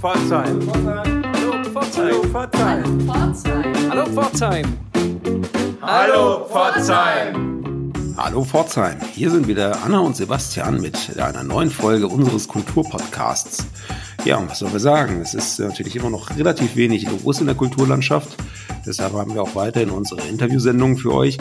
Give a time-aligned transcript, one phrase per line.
[0.00, 0.60] Pforzheim.
[1.34, 2.32] Hallo Pforzheim.
[3.90, 4.64] Hallo Pforzheim.
[5.82, 7.92] Hallo Pforzheim.
[8.16, 8.98] Hallo Pforzheim.
[9.12, 13.66] Hier sind wieder Anna und Sebastian mit einer neuen Folge unseres Kulturpodcasts.
[14.24, 15.20] Ja, und was sollen wir sagen?
[15.20, 18.36] Es ist natürlich immer noch relativ wenig los in der Kulturlandschaft.
[18.86, 21.38] Deshalb haben wir auch weiterhin unsere Interviewsendungen für euch.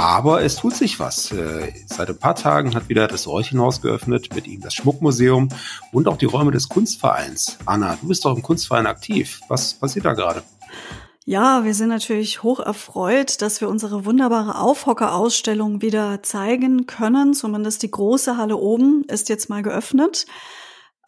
[0.00, 1.30] Aber es tut sich was.
[1.30, 5.50] Äh, seit ein paar Tagen hat wieder das Räuchenhaus geöffnet, mit ihm das Schmuckmuseum
[5.92, 7.58] und auch die Räume des Kunstvereins.
[7.66, 9.42] Anna, du bist doch im Kunstverein aktiv.
[9.48, 10.42] Was passiert da gerade?
[11.26, 17.34] Ja, wir sind natürlich hoch erfreut, dass wir unsere wunderbare Aufhockerausstellung wieder zeigen können.
[17.34, 20.24] Zumindest die große Halle oben ist jetzt mal geöffnet.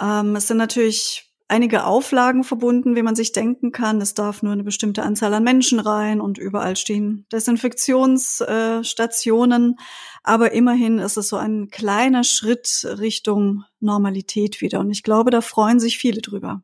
[0.03, 4.01] Ähm, es sind natürlich einige Auflagen verbunden, wie man sich denken kann.
[4.01, 9.77] Es darf nur eine bestimmte Anzahl an Menschen rein und überall stehen Desinfektionsstationen.
[10.23, 14.81] Aber immerhin ist es so ein kleiner Schritt Richtung Normalität wieder.
[14.81, 16.63] Und ich glaube, da freuen sich viele drüber.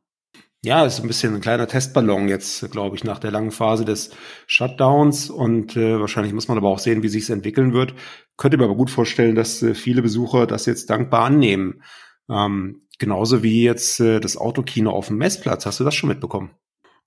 [0.64, 4.08] Ja, ist ein bisschen ein kleiner Testballon jetzt, glaube ich, nach der langen Phase des
[4.46, 5.28] Shutdowns.
[5.28, 7.92] Und äh, wahrscheinlich muss man aber auch sehen, wie sich es entwickeln wird.
[8.38, 11.82] Könnte mir aber gut vorstellen, dass äh, viele Besucher das jetzt dankbar annehmen.
[12.30, 15.64] Ähm, Genauso wie jetzt äh, das Autokino auf dem Messplatz.
[15.66, 16.50] Hast du das schon mitbekommen?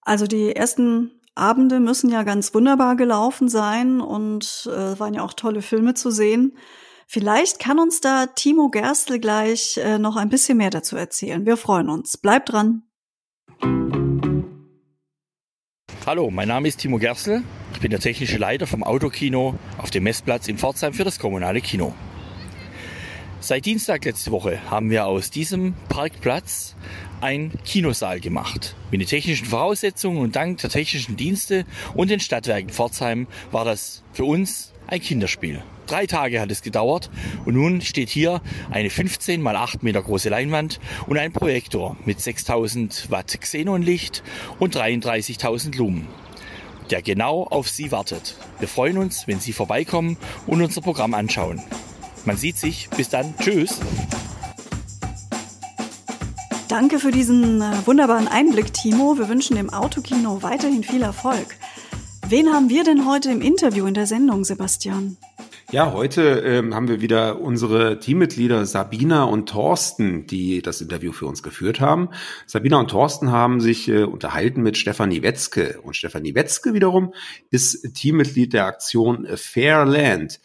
[0.02, 5.33] Also die ersten Abende müssen ja ganz wunderbar gelaufen sein und äh, waren ja auch
[5.33, 6.58] tolle Filme zu sehen.
[7.08, 11.45] Vielleicht kann uns da Timo Gerstl gleich äh, noch ein bisschen mehr dazu erzählen.
[11.45, 12.17] Wir freuen uns.
[12.17, 12.83] Bleibt dran.
[16.06, 17.44] Hallo, mein Name ist Timo Gerstl.
[17.73, 21.59] Ich bin der technische Leiter vom Autokino auf dem Messplatz in Pforzheim für das kommunale
[21.59, 21.94] Kino.
[23.44, 26.75] Seit Dienstag letzte Woche haben wir aus diesem Parkplatz
[27.22, 28.75] ein Kinosaal gemacht.
[28.92, 34.03] Mit den technischen Voraussetzungen und dank der technischen Dienste und den Stadtwerken Pforzheim war das
[34.14, 35.64] für uns ein Kinderspiel.
[35.88, 37.09] Drei Tage hat es gedauert
[37.44, 42.22] und nun steht hier eine 15 mal 8 Meter große Leinwand und ein Projektor mit
[42.22, 44.22] 6000 Watt Xenonlicht
[44.59, 46.08] und 33.000 Lumen
[46.92, 48.36] der genau auf Sie wartet.
[48.59, 51.62] Wir freuen uns, wenn Sie vorbeikommen und unser Programm anschauen.
[52.25, 52.89] Man sieht sich.
[52.95, 53.33] Bis dann.
[53.37, 53.79] Tschüss.
[56.67, 59.17] Danke für diesen äh, wunderbaren Einblick, Timo.
[59.17, 61.57] Wir wünschen dem Autokino weiterhin viel Erfolg.
[62.29, 65.17] Wen haben wir denn heute im Interview in der Sendung, Sebastian?
[65.71, 71.25] Ja, heute ähm, haben wir wieder unsere Teammitglieder Sabina und Thorsten, die das Interview für
[71.25, 72.09] uns geführt haben.
[72.45, 75.79] Sabina und Thorsten haben sich äh, unterhalten mit Stefanie Wetzke.
[75.81, 77.13] Und Stefanie Wetzke wiederum
[77.49, 80.39] ist Teammitglied der Aktion Fairland.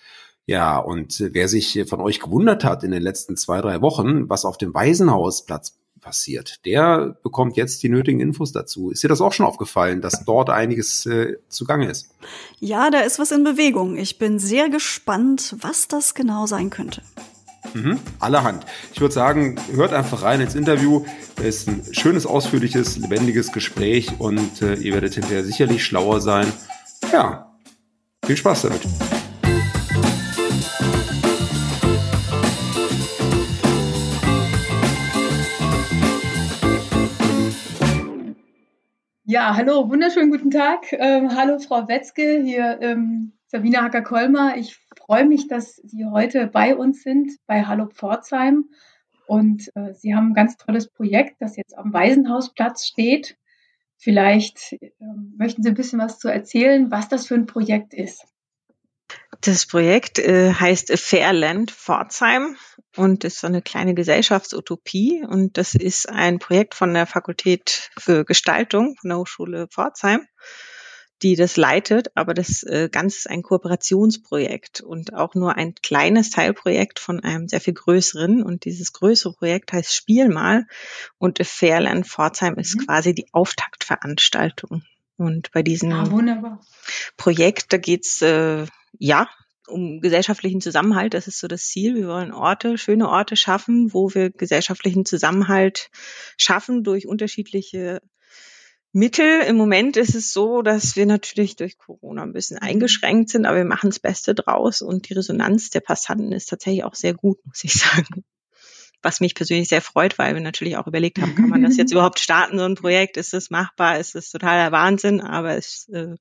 [0.47, 4.45] Ja, und wer sich von euch gewundert hat in den letzten zwei, drei Wochen, was
[4.45, 8.91] auf dem Waisenhausplatz passiert, der bekommt jetzt die nötigen Infos dazu.
[8.91, 12.11] Ist dir das auch schon aufgefallen, dass dort einiges äh, zugange ist?
[12.61, 13.97] Ja, da ist was in Bewegung.
[13.97, 17.03] Ich bin sehr gespannt, was das genau sein könnte.
[17.75, 18.65] Mhm, allerhand.
[18.93, 21.05] Ich würde sagen, hört einfach rein ins Interview.
[21.43, 26.53] Es ist ein schönes, ausführliches, lebendiges Gespräch und äh, ihr werdet hinterher sicherlich schlauer sein.
[27.13, 27.53] Ja,
[28.25, 28.83] viel Spaß damit.
[39.29, 40.93] Ja, hallo, wunderschönen guten Tag.
[40.93, 44.57] Ähm, hallo, Frau Wetzke, hier ähm, Sabine Hacker-Kolmer.
[44.57, 48.67] Ich freue mich, dass Sie heute bei uns sind, bei Hallo Pforzheim.
[49.27, 53.37] Und äh, Sie haben ein ganz tolles Projekt, das jetzt am Waisenhausplatz steht.
[53.97, 54.93] Vielleicht äh,
[55.37, 58.29] möchten Sie ein bisschen was zu erzählen, was das für ein Projekt ist.
[59.41, 62.57] Das Projekt äh, heißt Fairland Pforzheim
[62.97, 65.25] und ist so eine kleine Gesellschaftsutopie.
[65.29, 70.27] Und das ist ein Projekt von der Fakultät für Gestaltung von der Hochschule Pforzheim,
[71.23, 72.09] die das leitet.
[72.15, 77.49] Aber das äh, Ganze ist ein Kooperationsprojekt und auch nur ein kleines Teilprojekt von einem
[77.49, 78.43] sehr viel größeren.
[78.43, 80.67] Und dieses größere Projekt heißt Spiel mal.
[81.19, 82.87] Und Fairland Pforzheim ist mhm.
[82.87, 84.83] quasi die Auftaktveranstaltung.
[85.17, 86.59] Und bei diesem ah,
[87.17, 88.67] Projekt, da geht's äh,
[88.99, 89.29] ja,
[89.67, 91.15] um gesellschaftlichen Zusammenhalt.
[91.15, 91.95] Das ist so das Ziel.
[91.95, 95.91] Wir wollen Orte, schöne Orte schaffen, wo wir gesellschaftlichen Zusammenhalt
[96.37, 98.03] schaffen durch unterschiedliche
[98.93, 99.41] Mittel.
[99.43, 102.69] Im Moment ist es so, dass wir natürlich durch Corona ein bisschen mhm.
[102.69, 106.85] eingeschränkt sind, aber wir machen das Beste draus und die Resonanz der Passanten ist tatsächlich
[106.85, 108.25] auch sehr gut, muss ich sagen
[109.03, 111.93] was mich persönlich sehr freut, weil wir natürlich auch überlegt haben, kann man das jetzt
[111.93, 113.17] überhaupt starten, so ein Projekt?
[113.17, 113.99] Ist es machbar?
[113.99, 115.21] Ist es totaler Wahnsinn?
[115.21, 116.17] Aber es äh,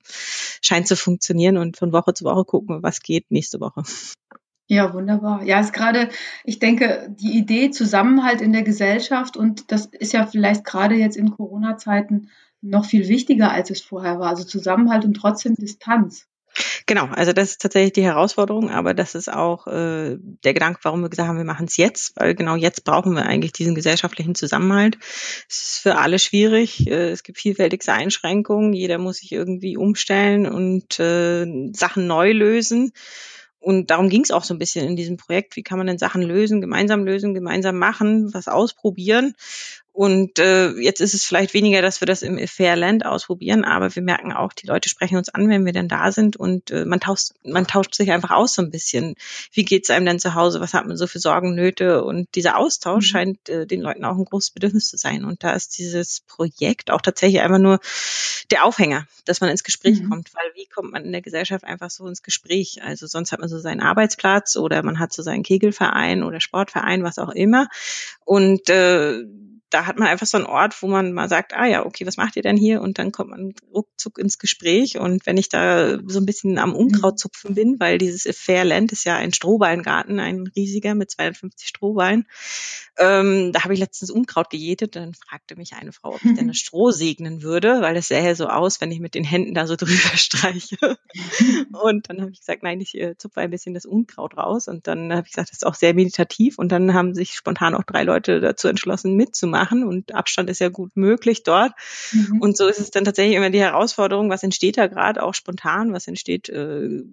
[0.62, 3.84] scheint zu funktionieren und von Woche zu Woche gucken, was geht nächste Woche.
[4.68, 5.44] Ja, wunderbar.
[5.44, 6.10] Ja, ist gerade,
[6.44, 11.18] ich denke, die Idee Zusammenhalt in der Gesellschaft und das ist ja vielleicht gerade jetzt
[11.18, 12.30] in Corona-Zeiten
[12.62, 14.30] noch viel wichtiger, als es vorher war.
[14.30, 16.28] Also Zusammenhalt und trotzdem Distanz.
[16.88, 21.02] Genau, also das ist tatsächlich die Herausforderung, aber das ist auch äh, der Gedanke, warum
[21.02, 24.36] wir gesagt haben, wir machen es jetzt, weil genau jetzt brauchen wir eigentlich diesen gesellschaftlichen
[24.36, 25.00] Zusammenhalt.
[25.50, 30.48] Es ist für alle schwierig, äh, es gibt vielfältigste Einschränkungen, jeder muss sich irgendwie umstellen
[30.48, 32.92] und äh, Sachen neu lösen.
[33.60, 35.56] Und darum ging es auch so ein bisschen in diesem Projekt.
[35.56, 39.34] Wie kann man denn Sachen lösen, gemeinsam lösen, gemeinsam machen, was ausprobieren?
[39.96, 44.04] Und äh, jetzt ist es vielleicht weniger, dass wir das im Fairland ausprobieren, aber wir
[44.04, 47.00] merken auch, die Leute sprechen uns an, wenn wir denn da sind und äh, man
[47.00, 49.16] tauscht, man tauscht sich einfach aus so ein bisschen.
[49.54, 50.60] Wie geht's einem denn zu Hause?
[50.60, 52.04] Was hat man so für Sorgen, Nöte?
[52.04, 53.10] Und dieser Austausch mhm.
[53.10, 55.24] scheint äh, den Leuten auch ein großes Bedürfnis zu sein.
[55.24, 57.80] Und da ist dieses Projekt auch tatsächlich einfach nur
[58.52, 60.10] der Aufhänger, dass man ins Gespräch mhm.
[60.10, 62.82] kommt, weil wie kommt man in der Gesellschaft einfach so ins Gespräch?
[62.84, 67.04] Also sonst hat man so seinen Arbeitsplatz oder man hat so seinen Kegelverein oder Sportverein,
[67.04, 67.70] was auch immer.
[68.26, 69.24] Und äh,
[69.76, 72.18] da hat man einfach so einen Ort, wo man mal sagt, ah ja, okay, was
[72.18, 72.82] macht ihr denn hier?
[72.82, 74.98] Und dann kommt man ruckzuck ins Gespräch.
[74.98, 79.16] Und wenn ich da so ein bisschen am Unkrautzupfen bin, weil dieses Fairland ist ja
[79.18, 82.26] ein Strohballengarten, ein riesiger mit 250 Strohballen,
[82.98, 84.96] ähm, da habe ich letztens Unkraut gejätet.
[84.96, 88.36] Dann fragte mich eine Frau, ob ich denn das Stroh segnen würde, weil es sähe
[88.36, 90.98] so aus, wenn ich mit den Händen da so drüber streiche.
[91.72, 94.68] und dann habe ich gesagt, nein, ich äh, zupfe ein bisschen das Unkraut raus.
[94.68, 96.58] Und dann habe ich gesagt, das ist auch sehr meditativ.
[96.58, 99.75] Und dann haben sich spontan auch drei Leute dazu entschlossen, mitzumachen.
[99.84, 101.74] Und Abstand ist ja gut möglich dort.
[102.12, 102.42] Mhm.
[102.42, 105.94] Und so ist es dann tatsächlich immer die Herausforderung, was entsteht da gerade auch spontan,
[105.94, 107.04] was entsteht äh,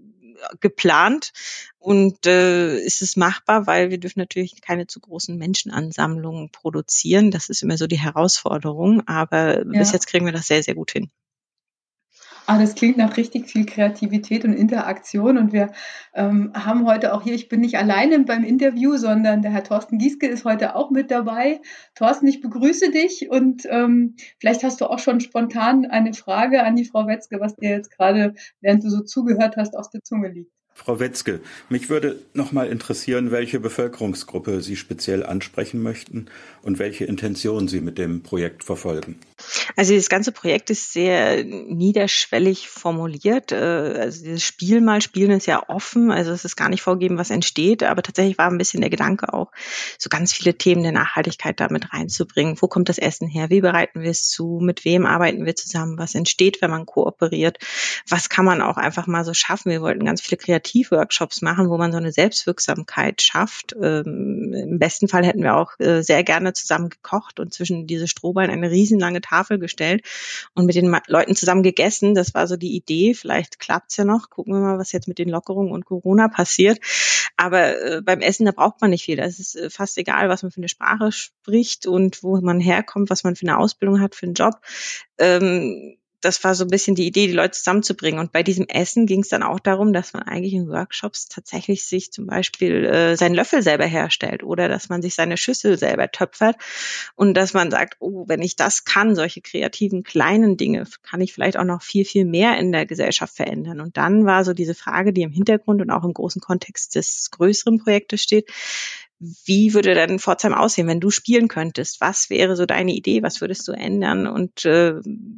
[0.61, 1.33] geplant
[1.79, 7.31] und äh, ist es machbar, weil wir dürfen natürlich keine zu großen Menschenansammlungen produzieren.
[7.31, 9.79] Das ist immer so die Herausforderung, aber ja.
[9.79, 11.11] bis jetzt kriegen wir das sehr, sehr gut hin.
[12.47, 15.39] Ah, das klingt nach richtig viel Kreativität und Interaktion.
[15.39, 15.71] Und wir
[16.13, 19.99] ähm, haben heute auch hier, ich bin nicht alleine beim Interview, sondern der Herr Thorsten
[19.99, 21.61] Gieske ist heute auch mit dabei.
[21.95, 26.75] Thorsten, ich begrüße dich und ähm, vielleicht hast du auch schon spontan eine Frage an
[26.75, 30.29] die Frau Wetzke, was dir jetzt gerade, während du so zugehört hast, aus der Zunge
[30.29, 30.62] liegt.
[30.75, 36.27] Frau Wetzke, mich würde noch mal interessieren, welche Bevölkerungsgruppe Sie speziell ansprechen möchten
[36.63, 39.17] und welche Intention Sie mit dem Projekt verfolgen.
[39.77, 43.53] Also das ganze Projekt ist sehr niederschwellig formuliert.
[43.53, 47.19] Äh, also dieses Spiel mal spielen ist ja offen, also es ist gar nicht vorgegeben,
[47.19, 49.53] was entsteht, aber tatsächlich war ein bisschen der Gedanke auch,
[49.99, 52.57] so ganz viele Themen der Nachhaltigkeit damit reinzubringen.
[52.61, 53.51] Wo kommt das Essen her?
[53.51, 54.61] Wie bereiten wir es zu?
[54.63, 55.99] Mit wem arbeiten wir zusammen?
[55.99, 57.59] Was entsteht, wenn man kooperiert?
[58.09, 59.71] Was kann man auch einfach mal so schaffen?
[59.71, 63.75] Wir wollten ganz viele Kreativworkshops machen, wo man so eine Selbstwirksamkeit schafft.
[63.81, 68.09] Ähm, Im besten Fall hätten wir auch äh, sehr gerne zusammen gekocht und zwischen diese
[68.09, 70.03] Strohballen eine riesenlange Tafel gestellt
[70.55, 72.15] und mit den Leuten zusammen gegessen.
[72.15, 73.15] Das war so die Idee.
[73.15, 74.31] Vielleicht klappt's ja noch.
[74.31, 76.79] Gucken wir mal, was jetzt mit den Lockerungen und Corona passiert.
[77.37, 79.17] Aber äh, beim Essen, da braucht man nicht viel.
[79.17, 83.11] Das ist äh, fast egal, was man für eine Sprache spricht und wo man herkommt,
[83.11, 84.55] was man für eine Ausbildung hat, für einen Job.
[85.19, 88.21] Ähm, das war so ein bisschen die Idee, die Leute zusammenzubringen.
[88.21, 91.85] Und bei diesem Essen ging es dann auch darum, dass man eigentlich in Workshops tatsächlich
[91.85, 96.11] sich zum Beispiel äh, seinen Löffel selber herstellt oder dass man sich seine Schüssel selber
[96.11, 96.57] töpfert
[97.17, 101.33] und dass man sagt, oh, wenn ich das kann, solche kreativen kleinen Dinge, kann ich
[101.33, 103.81] vielleicht auch noch viel, viel mehr in der Gesellschaft verändern.
[103.81, 107.31] Und dann war so diese Frage, die im Hintergrund und auch im großen Kontext des
[107.33, 108.49] größeren Projektes steht,
[109.45, 112.01] wie würde denn Pforzheim aussehen, wenn du spielen könntest?
[112.01, 113.23] Was wäre so deine Idee?
[113.23, 114.27] Was würdest du ändern?
[114.27, 114.95] Und äh,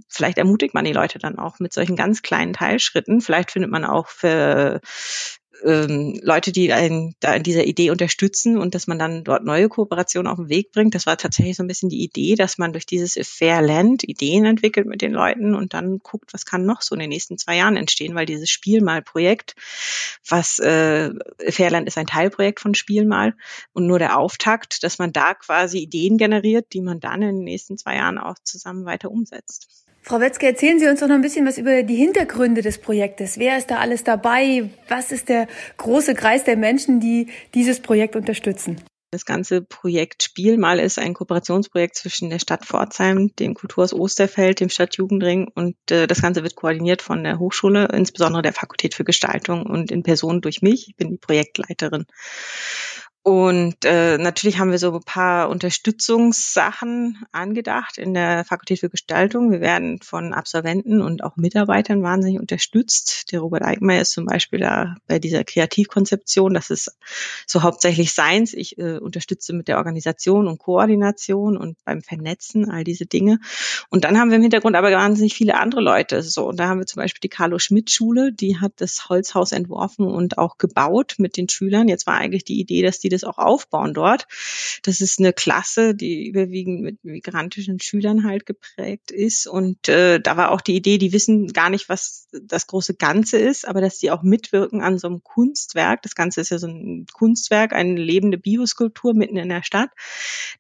[0.09, 3.21] vielleicht ermutigt man die Leute dann auch mit solchen ganz kleinen Teilschritten.
[3.21, 4.81] Vielleicht findet man auch für
[5.65, 9.69] ähm, Leute, die einen da in dieser Idee unterstützen und dass man dann dort neue
[9.69, 10.95] Kooperationen auf den Weg bringt.
[10.95, 14.87] Das war tatsächlich so ein bisschen die Idee, dass man durch dieses Fairland Ideen entwickelt
[14.87, 17.77] mit den Leuten und dann guckt, was kann noch so in den nächsten zwei Jahren
[17.77, 19.55] entstehen, weil dieses Spielmal-Projekt,
[20.29, 21.11] was äh,
[21.49, 23.35] Fairland ist ein Teilprojekt von Spielmal
[23.73, 27.45] und nur der Auftakt, dass man da quasi Ideen generiert, die man dann in den
[27.45, 29.84] nächsten zwei Jahren auch zusammen weiter umsetzt.
[30.07, 33.39] Frau Wetzke, erzählen Sie uns doch noch ein bisschen was über die Hintergründe des Projektes.
[33.39, 34.69] Wer ist da alles dabei?
[34.87, 38.83] Was ist der große Kreis der Menschen, die dieses Projekt unterstützen?
[39.11, 44.69] Das ganze Projekt Spielmal ist ein Kooperationsprojekt zwischen der Stadt Pforzheim, dem Kulturhaus Osterfeld, dem
[44.69, 49.65] Stadtjugendring und äh, das Ganze wird koordiniert von der Hochschule, insbesondere der Fakultät für Gestaltung
[49.65, 50.89] und in Person durch mich.
[50.89, 52.05] Ich bin die Projektleiterin.
[53.27, 59.51] Und äh, natürlich haben wir so ein paar Unterstützungssachen angedacht in der Fakultät für Gestaltung.
[59.51, 63.33] Wir werden von Absolventen und auch Mitarbeitern wahnsinnig unterstützt.
[63.33, 66.53] Der Robert Eickmeier ist zum Beispiel da bei dieser Kreativkonzeption.
[66.53, 66.99] Das ist
[67.47, 68.53] so hauptsächlich seins.
[68.53, 73.39] Ich äh, unterstütze mit der Organisation und Koordination und beim Vernetzen all diese Dinge.
[73.89, 76.23] Und dann haben wir im Hintergrund aber wahnsinnig viele andere Leute.
[76.23, 79.53] So, und da haben wir zum Beispiel die Carlo Schmidt Schule, die hat das Holzhaus
[79.53, 81.89] entworfen und auch gebaut mit den Schülern.
[81.89, 84.27] Jetzt war eigentlich die Idee, dass die das auch aufbauen dort.
[84.83, 89.47] Das ist eine Klasse, die überwiegend mit migrantischen Schülern halt geprägt ist.
[89.47, 93.39] Und äh, da war auch die Idee, die wissen gar nicht, was das große Ganze
[93.39, 96.03] ist, aber dass die auch mitwirken an so einem Kunstwerk.
[96.03, 99.91] Das Ganze ist ja so ein Kunstwerk, eine lebende Bioskulptur mitten in der Stadt,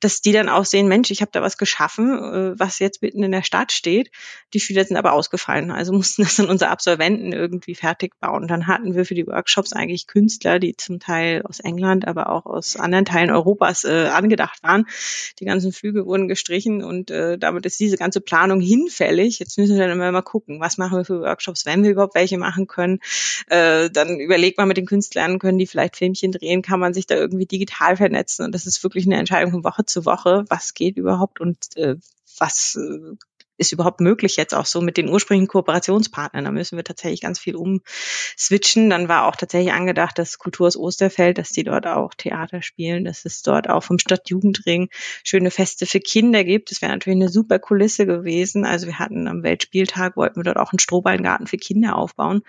[0.00, 3.22] dass die dann auch sehen, Mensch, ich habe da was geschaffen, äh, was jetzt mitten
[3.22, 4.10] in der Stadt steht.
[4.52, 8.48] Die Schüler sind aber ausgefallen, also mussten das dann unsere Absolventen irgendwie fertig bauen.
[8.48, 12.43] Dann hatten wir für die Workshops eigentlich Künstler, die zum Teil aus England, aber auch
[12.44, 14.86] aus anderen Teilen Europas äh, angedacht waren.
[15.38, 19.38] Die ganzen Flüge wurden gestrichen und äh, damit ist diese ganze Planung hinfällig.
[19.38, 22.14] Jetzt müssen wir dann immer mal gucken, was machen wir für Workshops, wenn wir überhaupt
[22.14, 23.00] welche machen können.
[23.48, 27.06] Äh, dann überlegt man mit den Künstlern, können die vielleicht Filmchen drehen, kann man sich
[27.06, 28.44] da irgendwie digital vernetzen.
[28.44, 31.96] Und das ist wirklich eine Entscheidung von Woche zu Woche, was geht überhaupt und äh,
[32.38, 33.16] was äh,
[33.56, 36.44] ist überhaupt möglich jetzt auch so mit den ursprünglichen Kooperationspartnern.
[36.44, 38.90] Da müssen wir tatsächlich ganz viel umswitchen.
[38.90, 43.04] Dann war auch tatsächlich angedacht, dass Kultur aus Osterfeld, dass die dort auch Theater spielen,
[43.04, 44.88] dass es dort auch vom Stadtjugendring
[45.22, 46.70] schöne Feste für Kinder gibt.
[46.70, 48.64] Das wäre natürlich eine super Kulisse gewesen.
[48.64, 52.42] Also wir hatten am Weltspieltag, wollten wir dort auch einen Strohballengarten für Kinder aufbauen.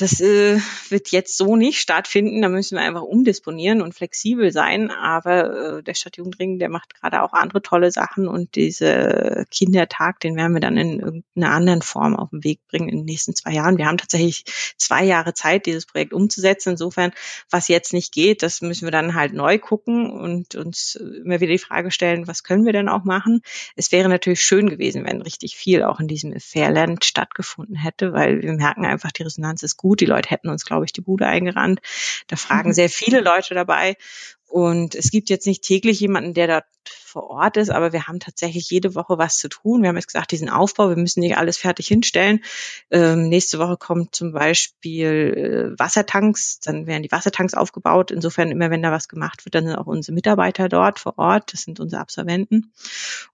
[0.00, 2.40] Das äh, wird jetzt so nicht stattfinden.
[2.40, 4.90] Da müssen wir einfach umdisponieren und flexibel sein.
[4.90, 10.36] Aber äh, der Stadtjugendring, der macht gerade auch andere tolle Sachen und diese Kindertag, den
[10.36, 13.52] werden wir dann in irgendeiner anderen Form auf den Weg bringen in den nächsten zwei
[13.52, 13.76] Jahren.
[13.76, 14.44] Wir haben tatsächlich
[14.78, 16.70] zwei Jahre Zeit, dieses Projekt umzusetzen.
[16.70, 17.12] Insofern,
[17.50, 21.52] was jetzt nicht geht, das müssen wir dann halt neu gucken und uns immer wieder
[21.52, 23.42] die Frage stellen, was können wir denn auch machen?
[23.76, 28.40] Es wäre natürlich schön gewesen, wenn richtig viel auch in diesem Fairland stattgefunden hätte, weil
[28.40, 30.00] wir merken einfach, die Resonanz ist gut gut.
[30.00, 31.80] Die Leute hätten uns, glaube ich, die Bude eingerannt.
[32.28, 32.74] Da fragen mhm.
[32.74, 33.96] sehr viele Leute dabei.
[34.46, 38.18] Und es gibt jetzt nicht täglich jemanden, der dort vor Ort ist, aber wir haben
[38.18, 39.82] tatsächlich jede Woche was zu tun.
[39.82, 42.42] Wir haben jetzt gesagt, diesen Aufbau, wir müssen nicht alles fertig hinstellen.
[42.90, 48.10] Ähm, nächste Woche kommt zum Beispiel äh, Wassertanks, dann werden die Wassertanks aufgebaut.
[48.10, 51.52] Insofern immer, wenn da was gemacht wird, dann sind auch unsere Mitarbeiter dort vor Ort.
[51.52, 52.72] Das sind unsere Absolventen.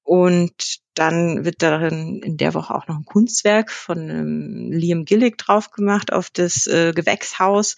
[0.03, 5.39] Und dann wird darin in der Woche auch noch ein Kunstwerk von ähm, Liam Gillick
[5.39, 7.77] drauf gemacht auf das äh, Gewächshaus.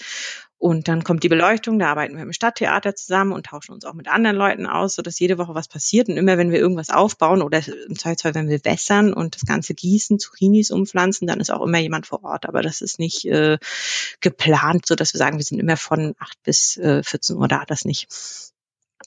[0.60, 3.94] Und dann kommt die Beleuchtung, da arbeiten wir im Stadttheater zusammen und tauschen uns auch
[3.94, 6.08] mit anderen Leuten aus, sodass jede Woche was passiert.
[6.08, 9.74] Und immer wenn wir irgendwas aufbauen oder im Zweifelsfall, wenn wir wässern und das Ganze
[9.74, 12.44] gießen, Zucchinis umpflanzen, dann ist auch immer jemand vor Ort.
[12.46, 13.58] Aber das ist nicht äh,
[14.20, 17.64] geplant, so dass wir sagen, wir sind immer von acht bis äh, 14 Uhr da,
[17.64, 18.08] das nicht.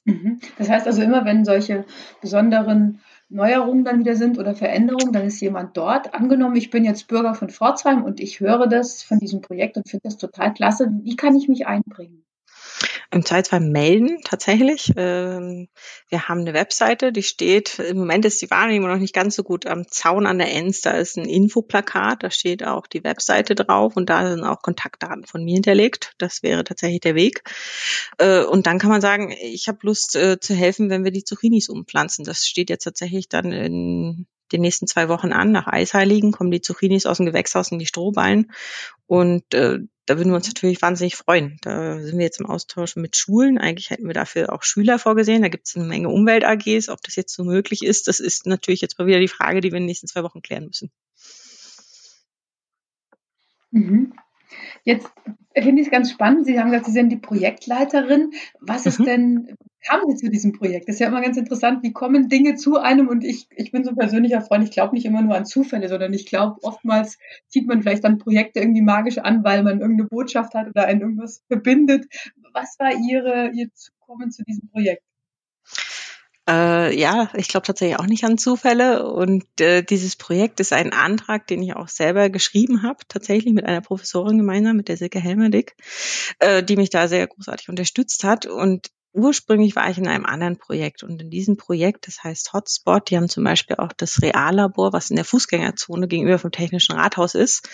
[0.06, 0.40] Mhm.
[0.58, 1.84] Das heißt also immer, wenn solche
[2.22, 3.02] besonderen
[3.32, 6.14] Neuerungen dann wieder sind oder Veränderungen, dann ist jemand dort.
[6.14, 9.90] Angenommen, ich bin jetzt Bürger von Pforzheim und ich höre das von diesem Projekt und
[9.90, 10.92] finde das total klasse.
[11.04, 12.26] Wie kann ich mich einbringen?
[13.14, 14.94] Im Zweifelsfall melden tatsächlich.
[14.96, 15.68] Ähm,
[16.08, 19.44] wir haben eine Webseite, die steht, im Moment ist die Wahrnehmung noch nicht ganz so
[19.44, 23.54] gut am Zaun an der Enz, da ist ein Infoplakat, da steht auch die Webseite
[23.54, 26.14] drauf und da sind auch Kontaktdaten von mir hinterlegt.
[26.20, 27.44] Das wäre tatsächlich der Weg.
[28.18, 31.26] Äh, und dann kann man sagen, ich habe Lust äh, zu helfen, wenn wir die
[31.26, 32.24] Zucchinis umpflanzen.
[32.24, 35.52] Das steht jetzt tatsächlich dann in den nächsten zwei Wochen an.
[35.52, 38.52] Nach Eisheiligen kommen die Zucchinis aus dem Gewächshaus in die Strohballen.
[39.06, 39.80] Und äh,
[40.12, 41.58] da würden wir uns natürlich wahnsinnig freuen.
[41.62, 43.58] Da sind wir jetzt im Austausch mit Schulen.
[43.58, 45.42] Eigentlich hätten wir dafür auch Schüler vorgesehen.
[45.42, 46.90] Da gibt es eine Menge Umwelt-AGs.
[46.90, 49.72] Ob das jetzt so möglich ist, das ist natürlich jetzt mal wieder die Frage, die
[49.72, 50.92] wir in den nächsten zwei Wochen klären müssen.
[53.72, 54.12] Mhm.
[54.84, 55.12] Jetzt
[55.56, 56.46] finde ich es ganz spannend.
[56.46, 58.32] Sie haben gesagt, Sie sind die Projektleiterin.
[58.60, 59.06] Was ist mhm.
[59.06, 60.88] denn, kamen Sie zu diesem Projekt?
[60.88, 61.84] Das ist ja immer ganz interessant.
[61.84, 63.08] Wie kommen Dinge zu einem?
[63.08, 64.64] Und ich, ich bin so ein persönlicher Freund.
[64.64, 68.18] Ich glaube nicht immer nur an Zufälle, sondern ich glaube, oftmals zieht man vielleicht dann
[68.18, 72.06] Projekte irgendwie magisch an, weil man irgendeine Botschaft hat oder einen irgendwas verbindet.
[72.54, 75.04] Was war Ihre, Ihr Zukommen zu diesem Projekt?
[76.50, 79.06] Äh, ja, ich glaube tatsächlich auch nicht an Zufälle.
[79.12, 83.66] Und äh, dieses Projekt ist ein Antrag, den ich auch selber geschrieben habe, tatsächlich mit
[83.66, 85.76] einer Professorin gemeinsam, mit der Silke Helmerdick,
[86.40, 88.48] äh, die mich da sehr großartig unterstützt hat.
[88.48, 93.10] Und ursprünglich war ich in einem anderen Projekt und in diesem Projekt, das heißt Hotspot,
[93.10, 97.36] die haben zum Beispiel auch das Reallabor, was in der Fußgängerzone gegenüber vom Technischen Rathaus
[97.36, 97.70] ist.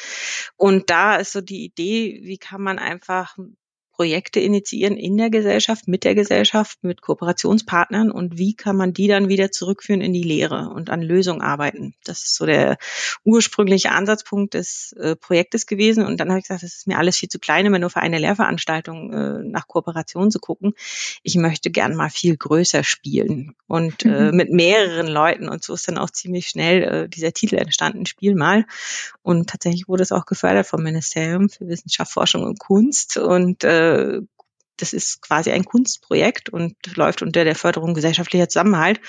[0.58, 3.38] Und da ist so die Idee, wie kann man einfach
[3.98, 9.08] Projekte initiieren in der Gesellschaft, mit der Gesellschaft, mit Kooperationspartnern und wie kann man die
[9.08, 11.96] dann wieder zurückführen in die Lehre und an Lösungen arbeiten.
[12.04, 12.78] Das ist so der
[13.24, 16.06] ursprüngliche Ansatzpunkt des äh, Projektes gewesen.
[16.06, 18.00] Und dann habe ich gesagt, das ist mir alles viel zu klein, immer nur für
[18.00, 20.74] eine Lehrveranstaltung äh, nach Kooperation zu gucken.
[21.24, 24.38] Ich möchte gern mal viel größer spielen und äh, mhm.
[24.38, 25.50] mit mehreren Leuten.
[25.50, 28.66] Und so ist dann auch ziemlich schnell äh, dieser Titel entstanden, Spiel mal.
[29.24, 33.18] Und tatsächlich wurde es auch gefördert vom Ministerium für Wissenschaft, Forschung und Kunst.
[33.18, 33.87] Und äh,
[34.78, 39.02] das ist quasi ein Kunstprojekt und läuft unter der Förderung gesellschaftlicher Zusammenhalt.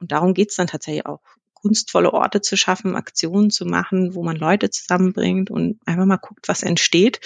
[0.00, 1.20] Und darum geht's dann tatsächlich auch.
[1.66, 6.46] Kunstvolle Orte zu schaffen, Aktionen zu machen, wo man Leute zusammenbringt und einfach mal guckt,
[6.46, 7.20] was entsteht.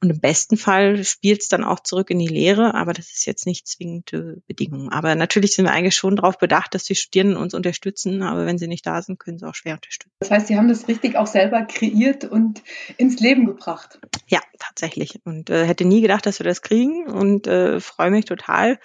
[0.00, 3.26] Und im besten Fall spielt es dann auch zurück in die Lehre, aber das ist
[3.26, 4.90] jetzt nicht zwingende Bedingung.
[4.90, 8.56] Aber natürlich sind wir eigentlich schon darauf bedacht, dass die Studierenden uns unterstützen, aber wenn
[8.56, 10.10] sie nicht da sind, können sie auch schwer unterstützen.
[10.20, 12.62] Das heißt, Sie haben das richtig auch selber kreiert und
[12.96, 13.98] ins Leben gebracht.
[14.26, 15.20] Ja, tatsächlich.
[15.24, 18.78] Und äh, hätte nie gedacht, dass wir das kriegen und äh, freue mich total.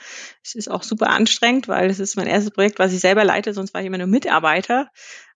[0.43, 3.53] Es ist auch super anstrengend, weil es ist mein erstes Projekt, was ich selber leite,
[3.53, 4.89] sonst war ich immer nur Mitarbeiter.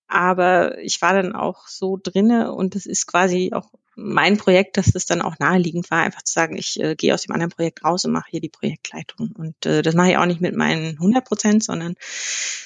[0.08, 4.96] Aber ich war dann auch so drinne und es ist quasi auch mein Projekt, dass
[4.96, 7.84] es dann auch naheliegend war, einfach zu sagen, ich äh, gehe aus dem anderen Projekt
[7.84, 9.32] raus und mache hier die Projektleitung.
[9.38, 11.96] Und äh, das mache ich auch nicht mit meinen 100 Prozent, sondern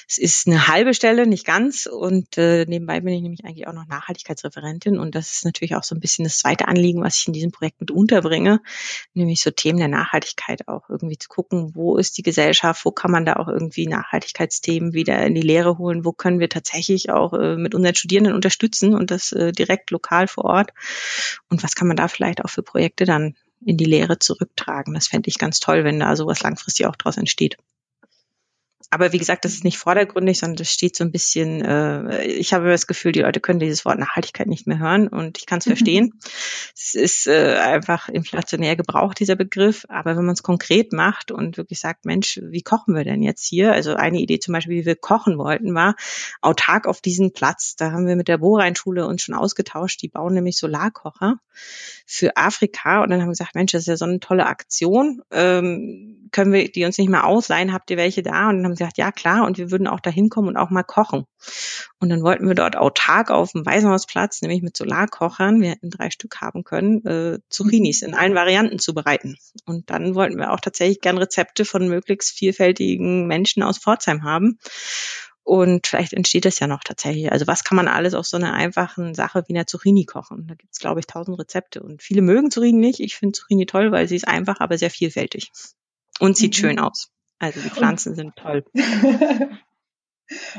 [0.08, 1.86] es ist eine halbe Stelle, nicht ganz.
[1.86, 4.98] Und äh, nebenbei bin ich nämlich eigentlich auch noch Nachhaltigkeitsreferentin.
[4.98, 7.50] Und das ist natürlich auch so ein bisschen das zweite Anliegen, was ich in diesem
[7.50, 8.60] Projekt mit unterbringe,
[9.14, 13.10] nämlich so Themen der Nachhaltigkeit auch irgendwie zu gucken, wo ist die Gesellschaft, wo kann
[13.10, 17.32] man da auch irgendwie Nachhaltigkeitsthemen wieder in die Lehre holen, wo können wir tatsächlich auch
[17.32, 20.72] äh, mit unseren Studierenden unterstützen und das äh, direkt lokal vor Ort.
[21.48, 24.94] Und was kann man da vielleicht auch für Projekte dann in die Lehre zurücktragen?
[24.94, 27.56] Das fände ich ganz toll, wenn da sowas langfristig auch daraus entsteht
[28.90, 32.52] aber wie gesagt, das ist nicht vordergründig, sondern das steht so ein bisschen, äh, ich
[32.52, 35.58] habe das Gefühl, die Leute können dieses Wort Nachhaltigkeit nicht mehr hören und ich kann
[35.58, 35.70] es mhm.
[35.70, 36.14] verstehen.
[36.74, 39.86] Es ist äh, einfach inflationär gebraucht, dieser Begriff.
[39.88, 43.44] Aber wenn man es konkret macht und wirklich sagt, Mensch, wie kochen wir denn jetzt
[43.44, 43.72] hier?
[43.72, 45.96] Also eine Idee zum Beispiel, wie wir kochen wollten, war
[46.40, 47.76] autark auf diesen Platz.
[47.76, 50.00] Da haben wir mit der Bohrein-Schule uns schon ausgetauscht.
[50.02, 51.40] Die bauen nämlich Solarkocher
[52.06, 53.02] für Afrika.
[53.02, 55.22] Und dann haben wir gesagt, Mensch, das ist ja so eine tolle Aktion.
[55.30, 57.72] Ähm, können wir die uns nicht mal ausleihen?
[57.72, 58.48] Habt ihr welche da?
[58.48, 60.70] Und dann haben sie gesagt, ja klar, und wir würden auch da hinkommen und auch
[60.70, 61.24] mal kochen.
[61.98, 66.10] Und dann wollten wir dort autark auf dem Waisenhausplatz, nämlich mit Solarkochern, wir hätten drei
[66.10, 69.36] Stück haben können, äh, Zucchinis in allen Varianten zubereiten.
[69.64, 74.58] Und dann wollten wir auch tatsächlich gern Rezepte von möglichst vielfältigen Menschen aus Pforzheim haben.
[75.46, 77.30] Und vielleicht entsteht das ja noch tatsächlich.
[77.30, 80.48] Also was kann man alles aus so einer einfachen Sache wie einer Zucchini kochen?
[80.48, 81.84] Da gibt es, glaube ich, tausend Rezepte.
[81.84, 82.98] Und viele mögen Zucchini nicht.
[82.98, 85.52] Ich finde Zucchini toll, weil sie ist einfach, aber sehr vielfältig.
[86.18, 86.60] Und sieht mhm.
[86.60, 87.12] schön aus.
[87.38, 88.64] Also die Pflanzen und, sind toll.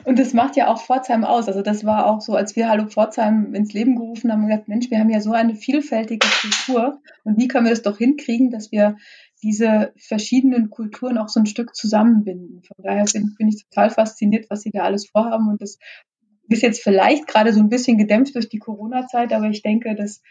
[0.05, 1.47] und das macht ja auch Pforzheim aus.
[1.47, 4.67] Also das war auch so, als wir Hallo Pforzheim ins Leben gerufen haben, wir gesagt,
[4.67, 7.01] Mensch, wir haben ja so eine vielfältige Kultur.
[7.23, 8.97] Und wie können wir das doch hinkriegen, dass wir
[9.43, 12.63] diese verschiedenen Kulturen auch so ein Stück zusammenbinden.
[12.63, 15.49] Von daher bin, bin ich total fasziniert, was Sie da alles vorhaben.
[15.49, 15.77] Und das
[16.49, 20.21] ist jetzt vielleicht gerade so ein bisschen gedämpft durch die Corona-Zeit, aber ich denke, das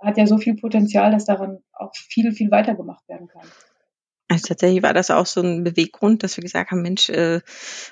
[0.00, 3.46] hat ja so viel Potenzial, dass daran auch viel, viel weitergemacht werden kann.
[4.28, 7.42] Also tatsächlich war das auch so ein Beweggrund, dass wir gesagt haben, Mensch, äh,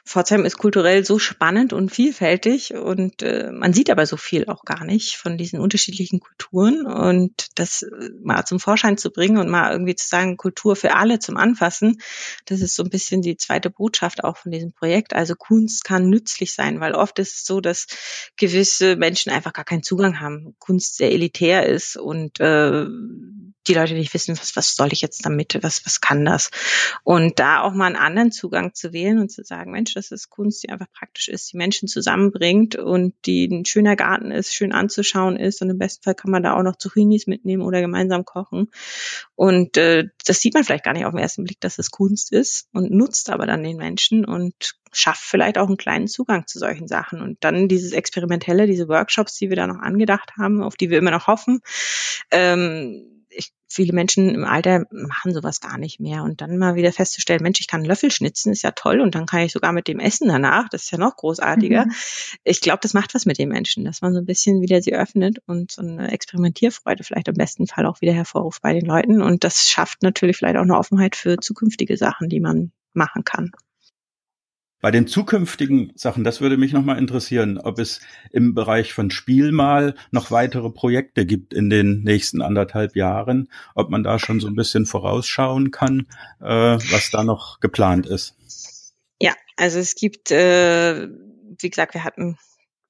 [0.04, 4.64] Pforzheim ist kulturell so spannend und vielfältig und äh, man sieht aber so viel auch
[4.64, 9.48] gar nicht von diesen unterschiedlichen Kulturen und das äh, mal zum Vorschein zu bringen und
[9.48, 12.00] mal irgendwie zu sagen, Kultur für alle zum Anfassen,
[12.46, 15.14] das ist so ein bisschen die zweite Botschaft auch von diesem Projekt.
[15.14, 17.86] Also Kunst kann nützlich sein, weil oft ist es so, dass
[18.36, 22.86] gewisse Menschen einfach gar keinen Zugang haben, Kunst sehr elitär ist und äh,
[23.66, 26.50] die Leute nicht wissen, was, was soll ich jetzt damit, was, was kann das?
[27.02, 30.30] Und da auch mal einen anderen Zugang zu wählen und zu sagen, Mensch, das ist
[30.30, 34.72] Kunst, die einfach praktisch ist, die Menschen zusammenbringt und die ein schöner Garten ist, schön
[34.72, 38.24] anzuschauen ist und im besten Fall kann man da auch noch Zucchinis mitnehmen oder gemeinsam
[38.24, 38.70] kochen.
[39.34, 42.32] Und äh, das sieht man vielleicht gar nicht auf den ersten Blick, dass es Kunst
[42.32, 46.58] ist und nutzt aber dann den Menschen und schafft vielleicht auch einen kleinen Zugang zu
[46.58, 47.20] solchen Sachen.
[47.20, 50.98] Und dann dieses Experimentelle, diese Workshops, die wir da noch angedacht haben, auf die wir
[50.98, 51.60] immer noch hoffen,
[52.30, 53.13] ähm,
[53.74, 56.22] viele Menschen im Alter machen sowas gar nicht mehr.
[56.22, 59.00] Und dann mal wieder festzustellen, Mensch, ich kann einen Löffel schnitzen, ist ja toll.
[59.00, 61.86] Und dann kann ich sogar mit dem Essen danach, das ist ja noch großartiger.
[61.86, 61.92] Mhm.
[62.44, 64.94] Ich glaube, das macht was mit den Menschen, dass man so ein bisschen wieder sie
[64.94, 69.20] öffnet und so eine Experimentierfreude vielleicht im besten Fall auch wieder hervorruft bei den Leuten.
[69.20, 73.50] Und das schafft natürlich vielleicht auch eine Offenheit für zukünftige Sachen, die man machen kann.
[74.84, 78.00] Bei den zukünftigen Sachen, das würde mich nochmal interessieren, ob es
[78.32, 83.88] im Bereich von Spiel mal noch weitere Projekte gibt in den nächsten anderthalb Jahren, ob
[83.88, 86.06] man da schon so ein bisschen vorausschauen kann,
[86.42, 88.36] äh, was da noch geplant ist.
[89.22, 92.36] Ja, also es gibt, äh, wie gesagt, wir hatten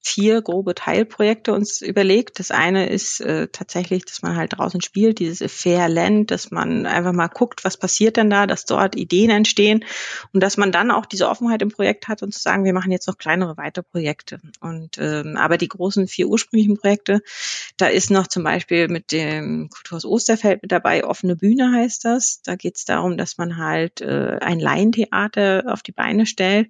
[0.07, 2.37] vier grobe Teilprojekte uns überlegt.
[2.37, 6.85] Das eine ist äh, tatsächlich, dass man halt draußen spielt, dieses Fair Land, dass man
[6.85, 9.83] einfach mal guckt, was passiert denn da, dass dort Ideen entstehen
[10.31, 12.91] und dass man dann auch diese Offenheit im Projekt hat und zu sagen, wir machen
[12.91, 14.39] jetzt noch kleinere weitere Projekte.
[14.59, 17.21] Und ähm, aber die großen vier ursprünglichen Projekte,
[17.77, 22.43] da ist noch zum Beispiel mit dem Kulturhaus Osterfeld mit dabei, offene Bühne heißt das.
[22.43, 26.69] Da geht es darum, dass man halt äh, ein Laientheater auf die Beine stellt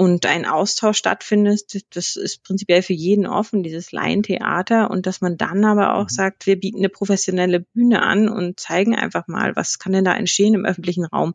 [0.00, 1.84] und ein Austausch stattfindet.
[1.94, 6.04] Das ist prinzipiell prinzipiell für jeden offen, dieses Laientheater, und dass man dann aber auch
[6.04, 6.08] mhm.
[6.08, 10.14] sagt, wir bieten eine professionelle Bühne an und zeigen einfach mal, was kann denn da
[10.14, 11.32] entstehen im öffentlichen Raum.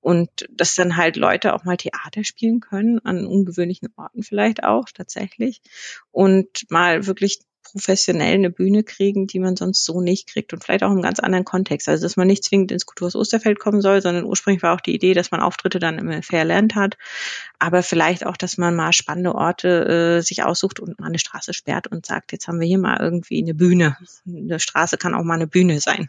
[0.00, 4.86] Und dass dann halt Leute auch mal Theater spielen können, an ungewöhnlichen Orten vielleicht auch
[4.92, 5.60] tatsächlich.
[6.10, 10.84] Und mal wirklich professionell eine Bühne kriegen, die man sonst so nicht kriegt und vielleicht
[10.84, 11.88] auch im ganz anderen Kontext.
[11.88, 14.94] Also dass man nicht zwingend ins Kulturhaus Osterfeld kommen soll, sondern ursprünglich war auch die
[14.94, 16.96] Idee, dass man Auftritte dann im Fairland hat,
[17.58, 21.54] aber vielleicht auch, dass man mal spannende Orte äh, sich aussucht und mal eine Straße
[21.54, 23.96] sperrt und sagt, jetzt haben wir hier mal irgendwie eine Bühne.
[24.26, 26.08] Eine Straße kann auch mal eine Bühne sein.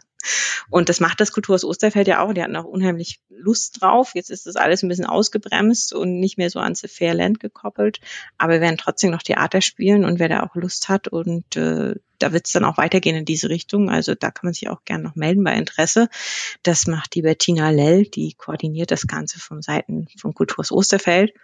[0.70, 2.32] Und das macht das Kulturhaus Osterfeld ja auch.
[2.32, 4.12] Die hatten auch unheimlich Lust drauf.
[4.14, 8.00] Jetzt ist das alles ein bisschen ausgebremst und nicht mehr so ans Fairland gekoppelt.
[8.38, 11.94] Aber wir werden trotzdem noch Theater spielen und wer da auch Lust hat und äh,
[12.18, 13.90] da wird es dann auch weitergehen in diese Richtung.
[13.90, 16.08] Also da kann man sich auch gerne noch melden bei Interesse.
[16.62, 21.34] Das macht die Bettina Lell, die koordiniert das Ganze von Seiten vom Kulturhaus Osterfeld.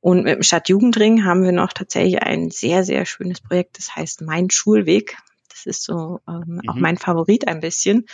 [0.00, 4.22] Und mit dem Stadtjugendring haben wir noch tatsächlich ein sehr, sehr schönes Projekt, das heißt
[4.22, 5.16] Mein Schulweg.
[5.64, 6.68] Das ist so ähm, mhm.
[6.68, 8.06] auch mein Favorit ein bisschen.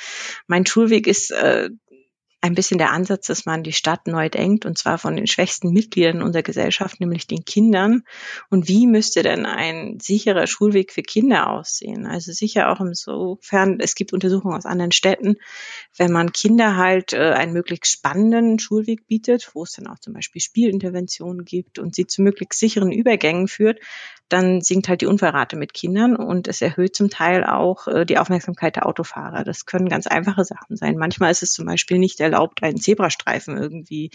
[0.47, 1.71] Mein Schulweg ist äh,
[2.45, 5.71] ein bisschen der Ansatz, dass man die Stadt neu denkt, und zwar von den schwächsten
[5.71, 8.03] Mitgliedern unserer Gesellschaft, nämlich den Kindern.
[8.51, 12.05] Und wie müsste denn ein sicherer Schulweg für Kinder aussehen?
[12.05, 15.37] Also sicher auch insofern, es gibt Untersuchungen aus anderen Städten,
[15.97, 20.13] wenn man Kinder halt äh, einen möglichst spannenden Schulweg bietet, wo es dann auch zum
[20.13, 23.81] Beispiel Spielinterventionen gibt und sie zu möglichst sicheren Übergängen führt,
[24.29, 28.19] dann sinkt halt die Unfallrate mit Kindern und es erhöht zum Teil auch äh, die
[28.19, 29.45] Aufmerksamkeit der Autofahrer.
[29.45, 30.97] Das können ganz einfache Sachen sein.
[30.97, 34.11] Manchmal ist es zum Beispiel nicht erlaubt, einen Zebrastreifen irgendwie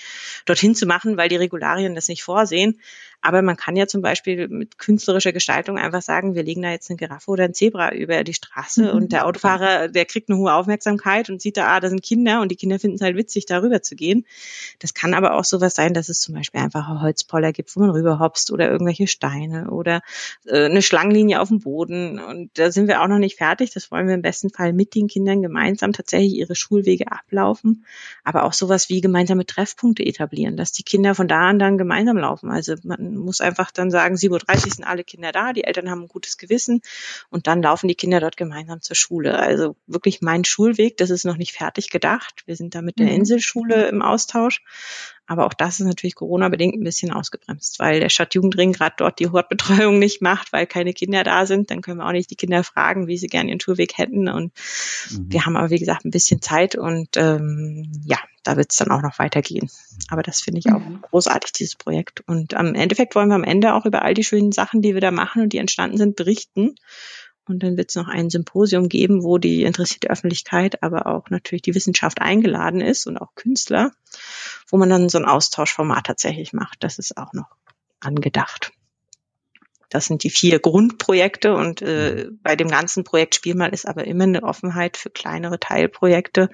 [0.45, 2.79] dorthin zu machen, weil die Regularien das nicht vorsehen.
[3.21, 6.89] Aber man kann ja zum Beispiel mit künstlerischer Gestaltung einfach sagen, wir legen da jetzt
[6.89, 8.89] eine Giraffe oder ein Zebra über die Straße mhm.
[8.97, 12.39] und der Autofahrer, der kriegt eine hohe Aufmerksamkeit und sieht da, ah, da sind Kinder
[12.41, 14.25] und die Kinder finden es halt witzig, darüber zu gehen.
[14.79, 17.89] Das kann aber auch sowas sein, dass es zum Beispiel einfach Holzpoller gibt, wo man
[17.89, 20.01] rüberhopst oder irgendwelche Steine oder
[20.45, 22.19] äh, eine Schlangenlinie auf dem Boden.
[22.19, 23.71] Und da sind wir auch noch nicht fertig.
[23.71, 27.85] Das wollen wir im besten Fall mit den Kindern gemeinsam tatsächlich ihre Schulwege ablaufen.
[28.23, 32.17] Aber auch sowas wie gemeinsame Treffpunkte etablieren, dass die Kinder von da an dann gemeinsam
[32.17, 32.51] laufen.
[32.51, 34.31] Also man muss einfach dann sagen, 7.30
[34.65, 36.81] Uhr sind alle Kinder da, die Eltern haben ein gutes Gewissen
[37.29, 39.39] und dann laufen die Kinder dort gemeinsam zur Schule.
[39.39, 42.43] Also wirklich mein Schulweg, das ist noch nicht fertig gedacht.
[42.45, 43.13] Wir sind da mit der mhm.
[43.13, 44.61] Inselschule im Austausch.
[45.29, 49.29] Aber auch das ist natürlich Corona-bedingt ein bisschen ausgebremst, weil der Stadtjugendring gerade dort die
[49.29, 51.69] Hortbetreuung nicht macht, weil keine Kinder da sind.
[51.69, 54.27] Dann können wir auch nicht die Kinder fragen, wie sie gerne ihren Schulweg hätten.
[54.27, 54.51] Und
[55.11, 55.31] mhm.
[55.31, 58.89] wir haben aber, wie gesagt, ein bisschen Zeit und ähm, ja, da wird es dann
[58.89, 59.69] auch noch weitergehen.
[60.09, 61.01] Aber das finde ich auch mhm.
[61.03, 62.21] großartig, dieses Projekt.
[62.21, 65.01] Und am Endeffekt wollen wir am Ende auch über all die schönen Sachen, die wir
[65.01, 66.73] da machen und die entstanden sind, berichten.
[67.49, 71.63] Und dann wird es noch ein Symposium geben, wo die interessierte Öffentlichkeit, aber auch natürlich
[71.63, 73.91] die Wissenschaft eingeladen ist und auch Künstler,
[74.67, 76.83] wo man dann so ein Austauschformat tatsächlich macht.
[76.83, 77.47] Das ist auch noch
[77.99, 78.71] angedacht.
[79.89, 82.39] Das sind die vier Grundprojekte und äh, mhm.
[82.43, 86.49] bei dem ganzen Projekt Spielmal ist aber immer eine Offenheit für kleinere Teilprojekte.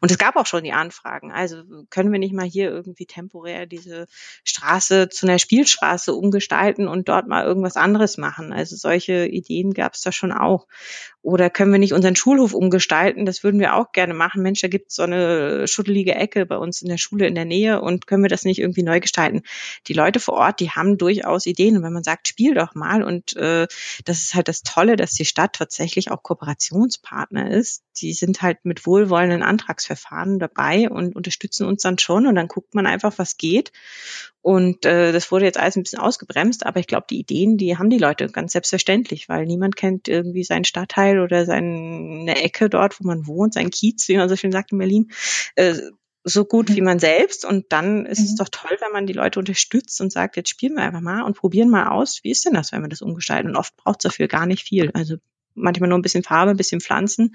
[0.00, 1.32] Und es gab auch schon die Anfragen.
[1.32, 4.06] Also können wir nicht mal hier irgendwie temporär diese
[4.44, 8.52] Straße zu einer Spielstraße umgestalten und dort mal irgendwas anderes machen?
[8.52, 10.66] Also solche Ideen gab es da schon auch.
[11.26, 13.26] Oder können wir nicht unseren Schulhof umgestalten?
[13.26, 14.42] Das würden wir auch gerne machen.
[14.42, 17.44] Mensch, da gibt es so eine schuddelige Ecke bei uns in der Schule in der
[17.44, 19.42] Nähe und können wir das nicht irgendwie neu gestalten?
[19.88, 21.76] Die Leute vor Ort, die haben durchaus Ideen.
[21.76, 23.66] Und wenn man sagt, spiel doch mal, und äh,
[24.04, 27.82] das ist halt das Tolle, dass die Stadt tatsächlich auch Kooperationspartner ist.
[28.00, 32.28] Die sind halt mit wohlwollenden Antragsverfahren dabei und unterstützen uns dann schon.
[32.28, 33.72] Und dann guckt man einfach, was geht.
[34.46, 37.78] Und äh, das wurde jetzt alles ein bisschen ausgebremst, aber ich glaube, die Ideen, die
[37.78, 43.00] haben die Leute ganz selbstverständlich, weil niemand kennt irgendwie seinen Stadtteil oder seine Ecke dort,
[43.00, 45.10] wo man wohnt, sein Kiez, wie man so schön sagt in Berlin,
[45.56, 45.74] äh,
[46.22, 47.44] so gut wie man selbst.
[47.44, 48.24] Und dann ist mhm.
[48.26, 51.22] es doch toll, wenn man die Leute unterstützt und sagt, jetzt spielen wir einfach mal
[51.22, 53.50] und probieren mal aus, wie ist denn das, wenn wir das umgestalten?
[53.50, 54.92] Und oft braucht es dafür gar nicht viel.
[54.94, 55.16] Also
[55.54, 57.34] manchmal nur ein bisschen Farbe, ein bisschen Pflanzen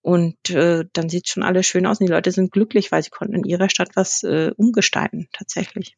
[0.00, 3.10] und äh, dann sieht schon alles schön aus und die Leute sind glücklich, weil sie
[3.10, 5.96] konnten in ihrer Stadt was äh, umgestalten, tatsächlich.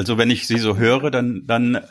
[0.00, 1.82] Also wenn ich Sie so höre, dann, dann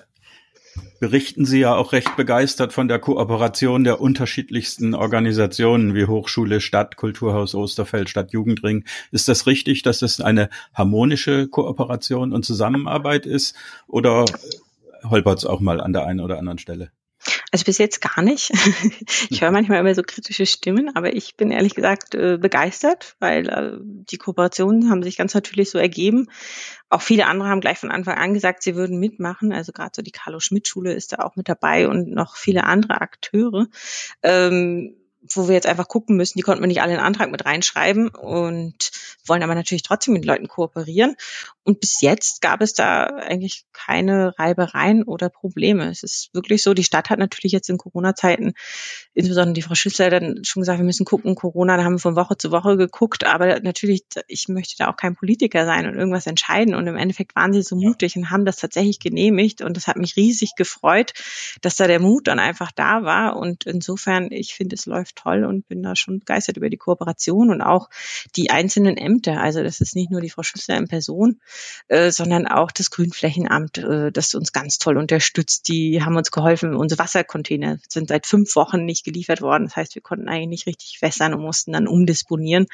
[1.00, 6.96] berichten Sie ja auch recht begeistert von der Kooperation der unterschiedlichsten Organisationen wie Hochschule, Stadt,
[6.96, 8.84] Kulturhaus Osterfeld, Stadt Jugendring.
[9.12, 14.26] Ist das richtig, dass es eine harmonische Kooperation und Zusammenarbeit ist oder
[15.04, 16.90] holpert es auch mal an der einen oder anderen Stelle?
[17.52, 18.52] Also bis jetzt gar nicht.
[19.32, 23.50] Ich höre manchmal immer so kritische Stimmen, aber ich bin ehrlich gesagt äh, begeistert, weil
[23.50, 26.28] äh, die Kooperationen haben sich ganz natürlich so ergeben.
[26.90, 29.52] Auch viele andere haben gleich von Anfang an gesagt, sie würden mitmachen.
[29.52, 32.64] Also gerade so die Carlo Schmidt Schule ist da auch mit dabei und noch viele
[32.64, 33.68] andere Akteure.
[34.24, 37.30] Ähm, wo wir jetzt einfach gucken müssen, die konnten wir nicht alle in den Antrag
[37.30, 38.92] mit reinschreiben und
[39.26, 41.16] wollen aber natürlich trotzdem mit den Leuten kooperieren.
[41.70, 45.88] Und bis jetzt gab es da eigentlich keine Reibereien oder Probleme.
[45.92, 48.54] Es ist wirklich so, die Stadt hat natürlich jetzt in Corona-Zeiten,
[49.14, 52.16] insbesondere die Frau Schüssler, dann schon gesagt, wir müssen gucken, Corona, da haben wir von
[52.16, 56.26] Woche zu Woche geguckt, aber natürlich, ich möchte da auch kein Politiker sein und irgendwas
[56.26, 56.74] entscheiden.
[56.74, 59.62] Und im Endeffekt waren sie so mutig und haben das tatsächlich genehmigt.
[59.62, 61.14] Und das hat mich riesig gefreut,
[61.62, 63.38] dass da der Mut dann einfach da war.
[63.38, 67.52] Und insofern, ich finde, es läuft toll und bin da schon begeistert über die Kooperation
[67.52, 67.92] und auch
[68.36, 69.40] die einzelnen Ämter.
[69.40, 71.40] Also das ist nicht nur die Frau Schüssler in Person,
[71.88, 75.68] äh, sondern auch das Grünflächenamt, äh, das uns ganz toll unterstützt.
[75.68, 76.76] Die haben uns geholfen.
[76.76, 79.66] Unsere Wassercontainer sind seit fünf Wochen nicht geliefert worden.
[79.66, 82.68] Das heißt, wir konnten eigentlich nicht richtig wässern und mussten dann umdisponieren.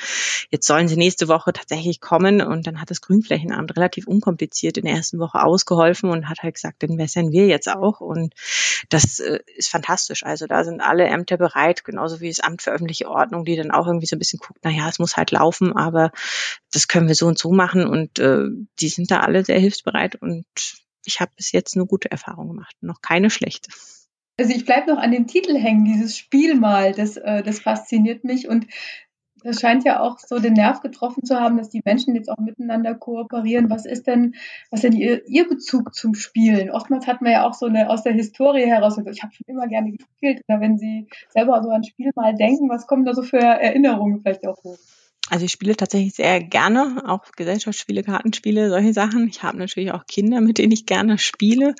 [0.50, 4.86] Jetzt sollen sie nächste Woche tatsächlich kommen und dann hat das Grünflächenamt relativ unkompliziert in
[4.86, 8.02] der ersten Woche ausgeholfen und hat halt gesagt, dann wässern wir jetzt auch.
[8.02, 8.34] Und
[8.90, 10.24] das äh, ist fantastisch.
[10.24, 13.72] Also da sind alle Ämter bereit, genauso wie das Amt für öffentliche Ordnung, die dann
[13.72, 16.12] auch irgendwie so ein bisschen guckt, na ja, es muss halt laufen, aber
[16.72, 18.46] das können wir so und so machen und äh,
[18.80, 20.46] die sind da alle sehr hilfsbereit und
[21.06, 23.72] ich habe bis jetzt nur gute Erfahrungen gemacht, noch keine schlechte.
[24.38, 28.24] Also ich bleibe noch an dem Titel hängen, dieses Spiel mal, das, äh, das fasziniert
[28.24, 28.68] mich und
[29.46, 32.40] das scheint ja auch so den Nerv getroffen zu haben, dass die Menschen jetzt auch
[32.40, 33.70] miteinander kooperieren.
[33.70, 34.34] Was ist denn,
[34.72, 36.72] was ist denn ihr, ihr Bezug zum Spielen?
[36.72, 39.68] Oftmals hat man ja auch so eine aus der Historie heraus, ich habe schon immer
[39.68, 43.22] gerne gespielt, oder wenn Sie selber so an Spiel mal denken, was kommen da so
[43.22, 44.80] für Erinnerungen vielleicht auch hoch?
[45.32, 49.28] Also ich spiele tatsächlich sehr gerne, auch Gesellschaftsspiele, Kartenspiele, solche Sachen.
[49.28, 51.74] Ich habe natürlich auch Kinder, mit denen ich gerne spiele.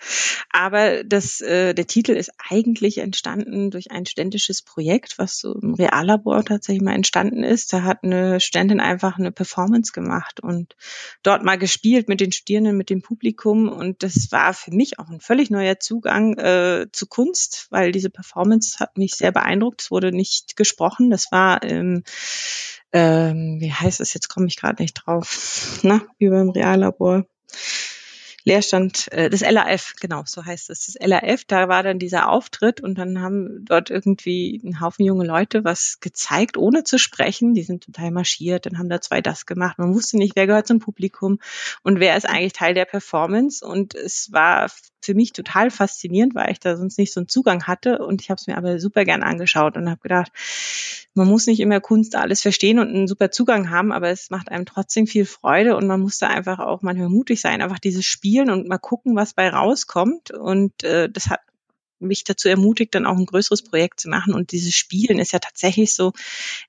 [0.50, 5.76] Aber das, äh, der Titel ist eigentlich entstanden durch ein studentisches Projekt, was so im
[5.76, 7.72] Reallabor tatsächlich mal entstanden ist.
[7.72, 10.76] Da hat eine Studentin einfach eine Performance gemacht und
[11.22, 13.70] dort mal gespielt mit den Studierenden, mit dem Publikum.
[13.70, 18.10] Und das war für mich auch ein völlig neuer Zugang äh, zu Kunst, weil diese
[18.10, 19.84] Performance hat mich sehr beeindruckt.
[19.84, 21.12] Es wurde nicht gesprochen.
[21.12, 22.04] Das war ähm,
[22.96, 27.26] ähm, wie heißt es, jetzt komme ich gerade nicht drauf, na, über im Reallabor.
[28.46, 32.80] Leerstand, äh, das LAF, genau, so heißt es, das LAF, da war dann dieser Auftritt
[32.80, 37.56] und dann haben dort irgendwie ein Haufen junge Leute was gezeigt, ohne zu sprechen.
[37.56, 39.80] Die sind total marschiert, dann haben da zwei das gemacht.
[39.80, 41.40] Man wusste nicht, wer gehört zum Publikum
[41.82, 43.66] und wer ist eigentlich Teil der Performance.
[43.66, 44.70] Und es war
[45.02, 47.98] für mich total faszinierend, weil ich da sonst nicht so einen Zugang hatte.
[48.06, 50.32] Und ich habe es mir aber super gern angeschaut und habe gedacht,
[51.16, 54.52] man muss nicht immer Kunst alles verstehen und einen super Zugang haben, aber es macht
[54.52, 58.06] einem trotzdem viel Freude und man muss da einfach auch manchmal mutig sein, einfach dieses
[58.06, 60.32] Spielen und mal gucken, was bei rauskommt.
[60.32, 61.40] Und äh, das hat
[62.00, 64.34] mich dazu ermutigt, dann auch ein größeres Projekt zu machen.
[64.34, 66.14] Und dieses Spielen ist ja tatsächlich so,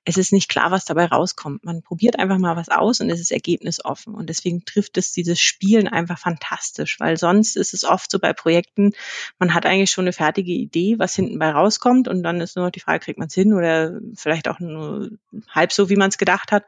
[0.05, 1.63] es ist nicht klar, was dabei rauskommt.
[1.65, 4.13] Man probiert einfach mal was aus und es ist ergebnisoffen.
[4.13, 8.33] Und deswegen trifft es dieses Spielen einfach fantastisch, weil sonst ist es oft so bei
[8.33, 8.93] Projekten,
[9.39, 12.65] man hat eigentlich schon eine fertige Idee, was hinten bei rauskommt und dann ist nur
[12.65, 15.09] noch die Frage, kriegt man es hin oder vielleicht auch nur
[15.49, 16.63] halb so, wie man es gedacht hat.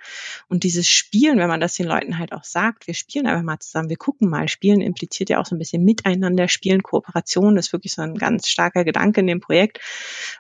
[0.48, 3.60] Und dieses Spielen, wenn man das den Leuten halt auch sagt, wir spielen einfach mal
[3.60, 4.48] zusammen, wir gucken mal.
[4.48, 8.49] Spielen impliziert ja auch so ein bisschen miteinander spielen, Kooperation ist wirklich so ein ganz
[8.50, 9.80] starker Gedanke in dem Projekt.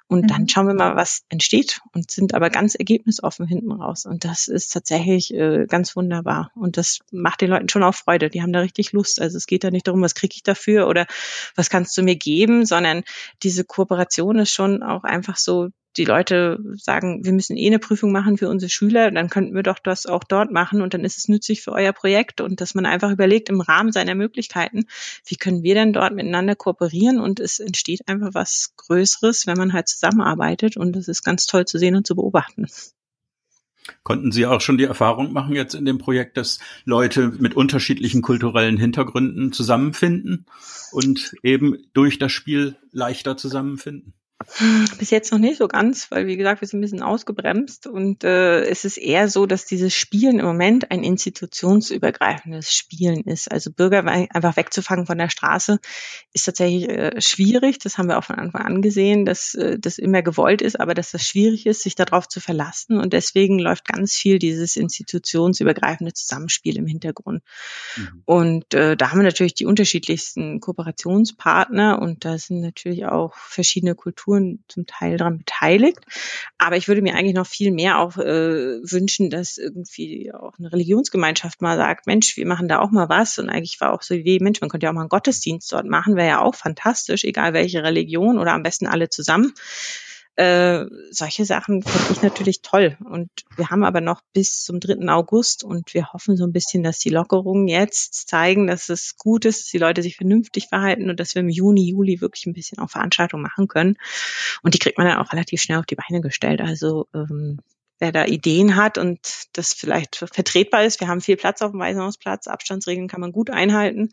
[0.07, 0.27] Und mhm.
[0.27, 4.05] dann schauen wir mal, was entsteht und sind aber ganz ergebnisoffen hinten raus.
[4.05, 6.51] Und das ist tatsächlich äh, ganz wunderbar.
[6.55, 8.29] Und das macht den Leuten schon auch Freude.
[8.29, 9.21] Die haben da richtig Lust.
[9.21, 11.05] Also es geht da nicht darum, was kriege ich dafür oder
[11.55, 13.03] was kannst du mir geben, sondern
[13.43, 18.11] diese Kooperation ist schon auch einfach so, die Leute sagen, wir müssen eh eine Prüfung
[18.11, 21.17] machen für unsere Schüler, dann könnten wir doch das auch dort machen und dann ist
[21.17, 24.85] es nützlich für euer Projekt und dass man einfach überlegt im Rahmen seiner Möglichkeiten,
[25.25, 29.73] wie können wir denn dort miteinander kooperieren und es entsteht einfach was Größeres, wenn man
[29.73, 32.67] halt zusammenarbeitet und das ist ganz toll zu sehen und zu beobachten.
[34.03, 38.21] Konnten Sie auch schon die Erfahrung machen jetzt in dem Projekt, dass Leute mit unterschiedlichen
[38.21, 40.45] kulturellen Hintergründen zusammenfinden
[40.91, 44.13] und eben durch das Spiel leichter zusammenfinden?
[44.97, 48.23] Bis jetzt noch nicht so ganz, weil wie gesagt, wir sind ein bisschen ausgebremst und
[48.23, 53.51] äh, es ist eher so, dass dieses Spielen im Moment ein institutionsübergreifendes Spielen ist.
[53.51, 55.79] Also Bürger einfach wegzufangen von der Straße
[56.31, 57.79] ist tatsächlich äh, schwierig.
[57.79, 60.93] Das haben wir auch von Anfang an gesehen, dass äh, das immer gewollt ist, aber
[60.93, 66.13] dass das schwierig ist, sich darauf zu verlassen und deswegen läuft ganz viel dieses institutionsübergreifende
[66.13, 67.43] Zusammenspiel im Hintergrund.
[67.97, 68.23] Mhm.
[68.23, 73.95] Und äh, da haben wir natürlich die unterschiedlichsten Kooperationspartner und da sind natürlich auch verschiedene
[73.95, 75.99] Kulturen Kulturen zum Teil daran beteiligt.
[76.57, 80.71] Aber ich würde mir eigentlich noch viel mehr auch äh, wünschen, dass irgendwie auch eine
[80.71, 83.39] Religionsgemeinschaft mal sagt, Mensch, wir machen da auch mal was.
[83.39, 85.71] Und eigentlich war auch so die Idee, Mensch, man könnte ja auch mal einen Gottesdienst
[85.71, 89.53] dort machen, wäre ja auch fantastisch, egal welche Religion oder am besten alle zusammen
[90.39, 92.97] Äh, solche Sachen finde ich natürlich toll.
[93.03, 95.09] Und wir haben aber noch bis zum 3.
[95.09, 99.43] August und wir hoffen so ein bisschen, dass die Lockerungen jetzt zeigen, dass es gut
[99.43, 102.53] ist, dass die Leute sich vernünftig verhalten und dass wir im Juni, Juli wirklich ein
[102.53, 103.97] bisschen auch Veranstaltungen machen können.
[104.63, 106.61] Und die kriegt man dann auch relativ schnell auf die Beine gestellt.
[106.61, 107.59] Also ähm,
[107.99, 109.19] wer da Ideen hat und
[109.51, 111.01] das vielleicht vertretbar ist.
[111.01, 114.11] Wir haben viel Platz auf dem Waisenhausplatz, Abstandsregeln kann man gut einhalten.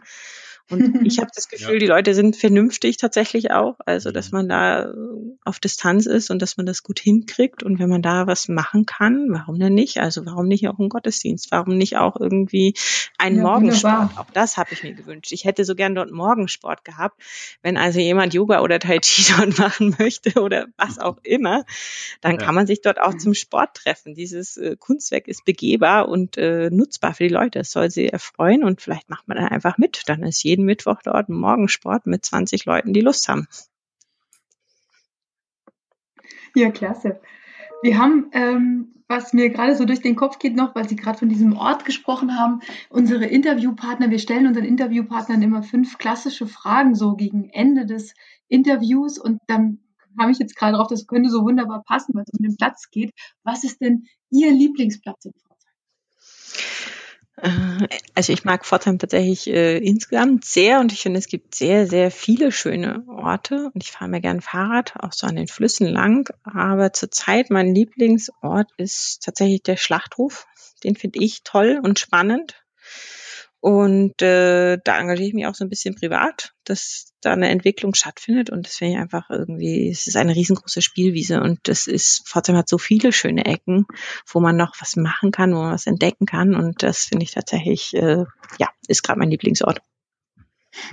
[0.68, 1.79] Und ich habe das Gefühl, ja.
[1.79, 3.76] die Leute sind vernünftig tatsächlich auch.
[3.87, 4.38] Also, dass mhm.
[4.38, 4.94] man da
[5.44, 7.62] auf Distanz ist und dass man das gut hinkriegt.
[7.62, 9.98] Und wenn man da was machen kann, warum denn nicht?
[9.98, 11.52] Also, warum nicht auch ein Gottesdienst?
[11.52, 12.74] Warum nicht auch irgendwie
[13.18, 13.94] ein ja, Morgensport?
[13.94, 14.24] Wunderbar.
[14.24, 15.31] Auch das habe ich mir gewünscht.
[15.31, 17.20] Ich hätte so gern dort Morgensport gehabt.
[17.62, 21.64] Wenn also jemand Yoga oder Tai Chi dort machen möchte oder was auch immer,
[22.20, 22.38] dann ja.
[22.38, 24.14] kann man sich dort auch zum Sport treffen.
[24.14, 27.61] Dieses äh, Kunstwerk ist begehbar und äh, nutzbar für die Leute.
[27.61, 30.02] Es soll sie erfreuen und vielleicht macht man dann einfach mit.
[30.07, 33.47] Dann ist jeder jeden Mittwoch dort einen Morgensport mit 20 Leuten, die Lust haben.
[36.55, 37.21] Ja, klasse.
[37.83, 41.19] Wir haben, ähm, was mir gerade so durch den Kopf geht noch, weil Sie gerade
[41.19, 46.95] von diesem Ort gesprochen haben, unsere Interviewpartner, wir stellen unseren Interviewpartnern immer fünf klassische Fragen
[46.95, 48.14] so gegen Ende des
[48.49, 49.81] Interviews und dann
[50.19, 52.88] habe ich jetzt gerade drauf, das könnte so wunderbar passen, weil es um den Platz
[52.90, 53.12] geht.
[53.45, 55.33] Was ist denn Ihr Lieblingsplatz in
[58.14, 62.11] also ich mag Pforzheim tatsächlich äh, insgesamt sehr und ich finde, es gibt sehr, sehr
[62.11, 66.31] viele schöne Orte und ich fahre mir gern Fahrrad, auch so an den Flüssen lang.
[66.44, 70.46] Aber zurzeit mein Lieblingsort ist tatsächlich der Schlachthof.
[70.83, 72.55] Den finde ich toll und spannend.
[73.66, 77.94] Und äh, da engagiere ich mich auch so ein bisschen privat, dass da eine Entwicklung
[77.94, 78.48] stattfindet.
[78.48, 81.40] Und das finde ich einfach irgendwie, es ist eine riesengroße Spielwiese.
[81.40, 83.87] Und das ist, Pforzheim hat so viele schöne Ecken,
[84.24, 86.55] wo man noch was machen kann, wo man was entdecken kann.
[86.55, 88.24] Und das finde ich tatsächlich, äh,
[88.61, 89.81] ja, ist gerade mein Lieblingsort.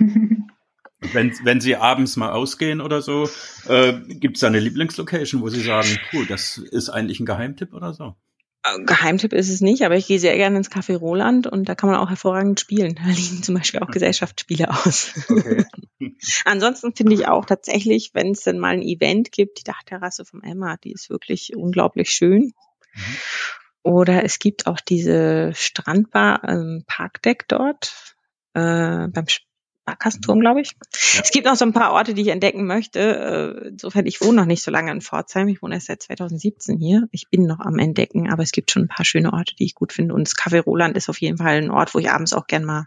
[1.12, 3.28] Wenn, wenn Sie abends mal ausgehen oder so,
[3.68, 7.74] äh, gibt es da eine Lieblingslocation, wo Sie sagen, cool, das ist eigentlich ein Geheimtipp
[7.74, 8.16] oder so?
[8.86, 11.90] Geheimtipp ist es nicht, aber ich gehe sehr gerne ins Café Roland und da kann
[11.90, 12.94] man auch hervorragend spielen.
[13.04, 15.12] Da liegen zum Beispiel auch Gesellschaftsspiele aus.
[15.28, 15.66] Okay.
[16.44, 20.42] Ansonsten finde ich auch tatsächlich, wenn es denn mal ein Event gibt, die Dachterrasse vom
[20.42, 22.52] Emma, die ist wirklich unglaublich schön.
[22.94, 23.16] Mhm.
[23.82, 28.16] Oder es gibt auch diese Strandbar ähm, Parkdeck dort
[28.54, 29.26] äh, beim
[29.84, 30.70] Sparkassenturm, glaube ich.
[31.14, 31.20] Ja.
[31.22, 33.00] Es gibt noch so ein paar Orte, die ich entdecken möchte.
[33.64, 35.48] Äh, insofern, ich wohne noch nicht so lange in Pforzheim.
[35.48, 37.06] Ich wohne erst seit 2017 hier.
[37.12, 39.74] Ich bin noch am Entdecken, aber es gibt schon ein paar schöne Orte, die ich
[39.74, 40.14] gut finde.
[40.14, 42.64] Und das Café Roland ist auf jeden Fall ein Ort, wo ich abends auch gern
[42.64, 42.86] mal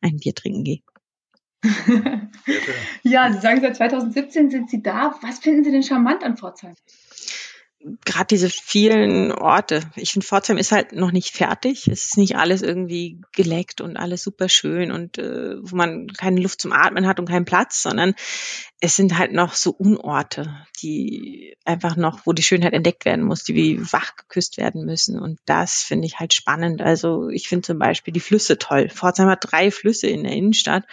[0.00, 0.80] ein Bier trinken gehe.
[3.02, 5.18] ja, Sie sagen, seit 2017 sind Sie da.
[5.22, 6.74] Was finden Sie denn charmant an Pforzheim?
[8.04, 9.82] Gerade diese vielen Orte.
[9.94, 11.86] Ich finde, Pforzheim ist halt noch nicht fertig.
[11.86, 16.40] Es ist nicht alles irgendwie geleckt und alles super schön und äh, wo man keine
[16.40, 18.14] Luft zum Atmen hat und keinen Platz, sondern
[18.80, 23.42] es sind halt noch so Unorte, die einfach noch, wo die Schönheit entdeckt werden muss,
[23.42, 25.18] die wie wach geküsst werden müssen.
[25.18, 26.80] Und das finde ich halt spannend.
[26.80, 28.88] Also ich finde zum Beispiel die Flüsse toll.
[28.88, 30.84] Pforzheim hat drei Flüsse in der Innenstadt.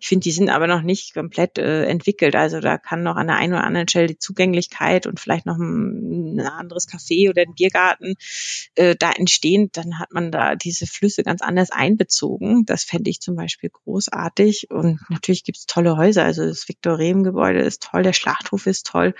[0.00, 2.34] Ich finde, die sind aber noch nicht komplett äh, entwickelt.
[2.34, 5.58] Also da kann noch an der einen oder anderen Stelle die Zugänglichkeit und vielleicht noch
[5.58, 8.14] ein, ein anderes Café oder ein Biergarten
[8.74, 9.70] äh, da entstehen.
[9.72, 12.64] Dann hat man da diese Flüsse ganz anders einbezogen.
[12.66, 14.70] Das fände ich zum Beispiel großartig.
[14.70, 16.24] Und natürlich gibt es tolle Häuser.
[16.24, 19.14] Also das Viktor Rehm Gebäude ist toll, der Schlachthof ist toll.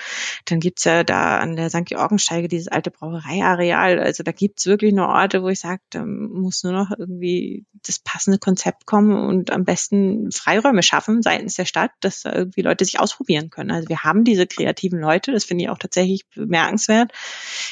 [0.47, 1.85] Dann gibt's ja da an der St.
[1.87, 3.99] Georgensteige dieses alte Brauereiareal.
[3.99, 7.99] Also da gibt's wirklich nur Orte, wo ich sage, da muss nur noch irgendwie das
[7.99, 12.85] passende Konzept kommen und am besten Freiräume schaffen seitens der Stadt, dass da irgendwie Leute
[12.85, 13.71] sich ausprobieren können.
[13.71, 17.04] Also wir haben diese kreativen Leute, das finde ich auch tatsächlich bemerkenswert.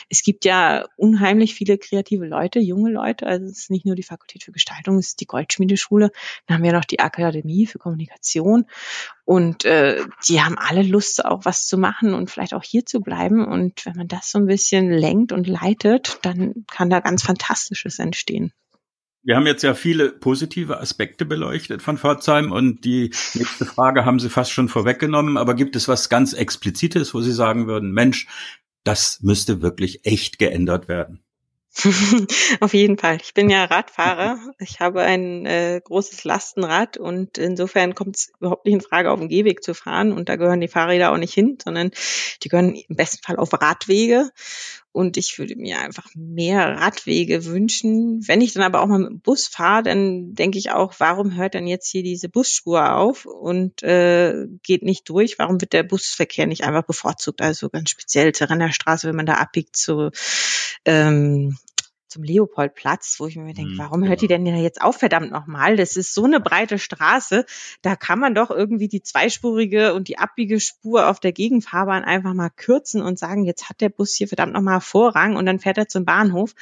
[0.08, 3.26] Es gibt ja unheimlich viele kreative Leute, junge Leute.
[3.26, 6.10] Also es ist nicht nur die Fakultät für Gestaltung, es ist die Goldschmiedeschule.
[6.46, 8.66] Dann haben wir noch die Akademie für Kommunikation.
[9.24, 13.00] Und äh, die haben alle Lust, auch was zu machen und vielleicht auch hier zu
[13.00, 13.46] bleiben.
[13.46, 17.98] Und wenn man das so ein bisschen lenkt und leitet, dann kann da ganz Fantastisches
[17.98, 18.52] entstehen.
[19.24, 24.18] Wir haben jetzt ja viele positive Aspekte beleuchtet von Pforzheim und die nächste Frage haben
[24.18, 25.36] Sie fast schon vorweggenommen.
[25.36, 28.26] Aber gibt es was ganz Explizites, wo Sie sagen würden, Mensch,
[28.84, 31.22] das müsste wirklich echt geändert werden?
[32.60, 33.18] Auf jeden Fall.
[33.22, 34.38] Ich bin ja Radfahrer.
[34.58, 39.18] Ich habe ein äh, großes Lastenrad und insofern kommt es überhaupt nicht in Frage, auf
[39.18, 40.12] dem Gehweg zu fahren.
[40.12, 41.90] Und da gehören die Fahrräder auch nicht hin, sondern
[42.42, 44.30] die gehören im besten Fall auf Radwege.
[44.92, 48.26] Und ich würde mir einfach mehr Radwege wünschen.
[48.28, 51.34] Wenn ich dann aber auch mal mit dem Bus fahre, dann denke ich auch, warum
[51.34, 55.38] hört dann jetzt hier diese Busspur auf und äh, geht nicht durch?
[55.38, 57.40] Warum wird der Busverkehr nicht einfach bevorzugt?
[57.40, 60.10] Also ganz speziell zur Rennerstraße, wenn man da abbiegt zu
[60.84, 61.56] ähm,
[62.12, 65.76] zum Leopoldplatz, wo ich mir denke, mhm, warum hört die denn jetzt auf, verdammt nochmal?
[65.76, 67.46] Das ist so eine breite Straße,
[67.80, 72.50] da kann man doch irgendwie die zweispurige und die Abbiegespur auf der Gegenfahrbahn einfach mal
[72.50, 75.88] kürzen und sagen, jetzt hat der Bus hier verdammt nochmal Vorrang und dann fährt er
[75.88, 76.54] zum Bahnhof.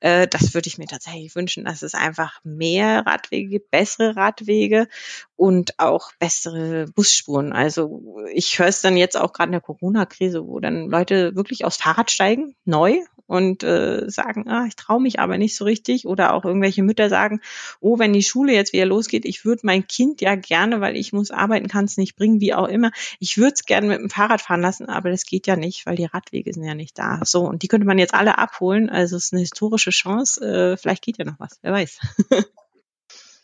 [0.00, 4.88] Äh, das würde ich mir tatsächlich wünschen, dass es einfach mehr Radwege gibt, bessere Radwege
[5.36, 7.52] und auch bessere Busspuren.
[7.52, 11.64] Also ich höre es dann jetzt auch gerade in der Corona-Krise, wo dann Leute wirklich
[11.64, 16.06] aufs Fahrrad steigen, neu, und äh, sagen, ah, ich traue mich aber nicht so richtig.
[16.06, 17.40] Oder auch irgendwelche Mütter sagen,
[17.80, 21.12] oh, wenn die Schule jetzt wieder losgeht, ich würde mein Kind ja gerne, weil ich
[21.12, 22.90] muss arbeiten, kann es nicht bringen, wie auch immer.
[23.20, 25.96] Ich würde es gerne mit dem Fahrrad fahren lassen, aber das geht ja nicht, weil
[25.96, 27.20] die Radwege sind ja nicht da.
[27.24, 28.90] So, und die könnte man jetzt alle abholen.
[28.90, 30.44] Also es ist eine historische Chance.
[30.44, 31.98] Äh, vielleicht geht ja noch was, wer weiß.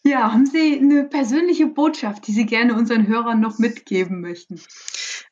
[0.04, 4.60] Ja, haben Sie eine persönliche Botschaft, die Sie gerne unseren Hörern noch mitgeben möchten?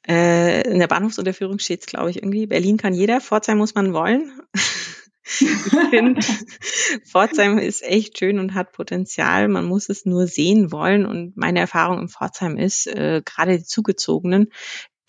[0.07, 2.47] Äh, in der Bahnhofsunterführung steht es, glaube ich, irgendwie.
[2.47, 4.31] Berlin kann jeder, Pforzheim muss man wollen.
[5.25, 5.49] ich
[5.91, 6.21] finde,
[7.07, 9.49] Pforzheim ist echt schön und hat Potenzial.
[9.49, 11.07] Man muss es nur sehen wollen.
[11.07, 14.51] Und meine Erfahrung im Pforzheim ist, äh, gerade die Zugezogenen,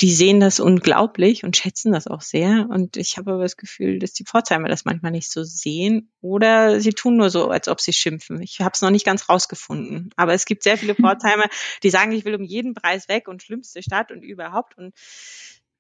[0.02, 2.68] die sehen das unglaublich und schätzen das auch sehr.
[2.70, 6.82] Und ich habe aber das Gefühl, dass die Pforzheimer das manchmal nicht so sehen oder
[6.82, 8.42] sie tun nur so, als ob sie schimpfen.
[8.42, 10.10] Ich habe es noch nicht ganz rausgefunden.
[10.16, 11.46] Aber es gibt sehr viele Pforzheimer,
[11.84, 14.76] die sagen, ich will um jeden Preis weg und schlimmste Stadt und überhaupt.
[14.76, 14.94] Und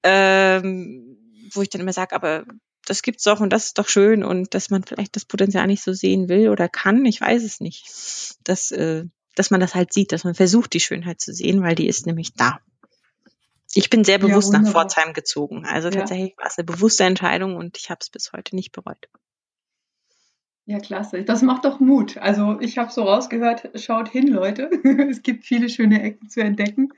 [0.03, 1.17] ähm,
[1.53, 2.45] wo ich dann immer sage, aber
[2.91, 5.81] das gibt's doch und das ist doch schön und dass man vielleicht das Potenzial nicht
[5.81, 7.85] so sehen will oder kann, ich weiß es nicht.
[8.43, 11.73] Dass, äh, dass man das halt sieht, dass man versucht, die Schönheit zu sehen, weil
[11.73, 12.59] die ist nämlich da.
[13.73, 15.65] Ich bin sehr bewusst ja, nach Pforzheim gezogen.
[15.65, 15.99] Also ja.
[15.99, 19.07] tatsächlich war es eine bewusste Entscheidung und ich habe es bis heute nicht bereut.
[20.65, 21.23] Ja, klasse.
[21.23, 22.17] Das macht doch Mut.
[22.17, 24.69] Also ich habe so rausgehört, schaut hin, Leute.
[25.09, 26.89] es gibt viele schöne Ecken zu entdecken.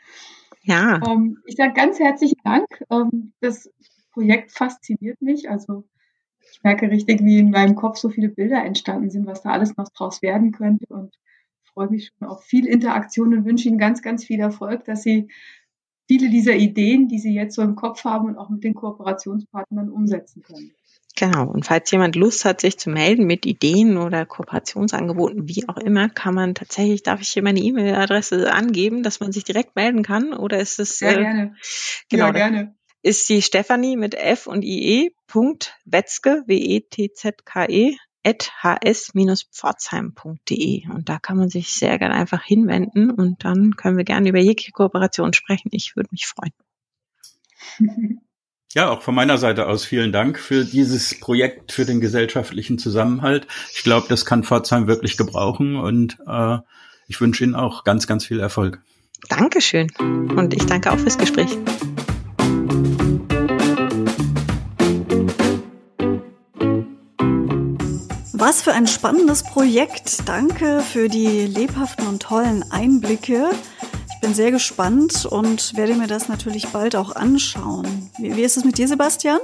[0.63, 0.99] Ja.
[1.07, 2.65] Ähm, ich sage ganz herzlichen Dank.
[2.89, 3.69] Ähm, das
[4.13, 5.49] Projekt fasziniert mich.
[5.49, 5.83] Also
[6.51, 9.75] ich merke richtig, wie in meinem Kopf so viele Bilder entstanden sind, was da alles
[9.75, 10.85] noch draus werden könnte.
[10.87, 11.17] Und
[11.73, 15.29] freue mich schon auf viel Interaktion und wünsche Ihnen ganz, ganz viel Erfolg, dass Sie
[16.07, 19.89] viele dieser Ideen, die Sie jetzt so im Kopf haben und auch mit den Kooperationspartnern
[19.89, 20.71] umsetzen können.
[21.15, 21.47] Genau.
[21.47, 26.09] Und falls jemand Lust hat, sich zu melden mit Ideen oder Kooperationsangeboten, wie auch immer,
[26.09, 30.33] kann man tatsächlich, darf ich hier meine E-Mail-Adresse angeben, dass man sich direkt melden kann?
[30.33, 30.97] Oder ist es?
[30.97, 31.55] Sehr äh, gerne.
[32.09, 32.25] Genau.
[32.25, 32.75] Ja, gerne.
[33.03, 35.13] Ist die Stefanie mit F und IE.
[35.27, 43.75] Punkt Wetzke, W-E-T-Z-K-E, hs-pforzheim.de und da kann man sich sehr gerne einfach hinwenden und dann
[43.75, 45.67] können wir gerne über jegliche Kooperation sprechen.
[45.71, 46.53] Ich würde mich freuen.
[48.75, 53.45] Ja, auch von meiner Seite aus vielen Dank für dieses Projekt, für den gesellschaftlichen Zusammenhalt.
[53.71, 56.57] Ich glaube, das kann Pforzheim wirklich gebrauchen und äh,
[57.07, 58.81] ich wünsche Ihnen auch ganz, ganz viel Erfolg.
[59.29, 61.55] Dankeschön und ich danke auch fürs Gespräch.
[68.53, 70.29] Was für ein spannendes Projekt.
[70.29, 73.49] Danke für die lebhaften und tollen Einblicke.
[74.13, 78.11] Ich bin sehr gespannt und werde mir das natürlich bald auch anschauen.
[78.19, 79.39] Wie, wie ist es mit dir, Sebastian?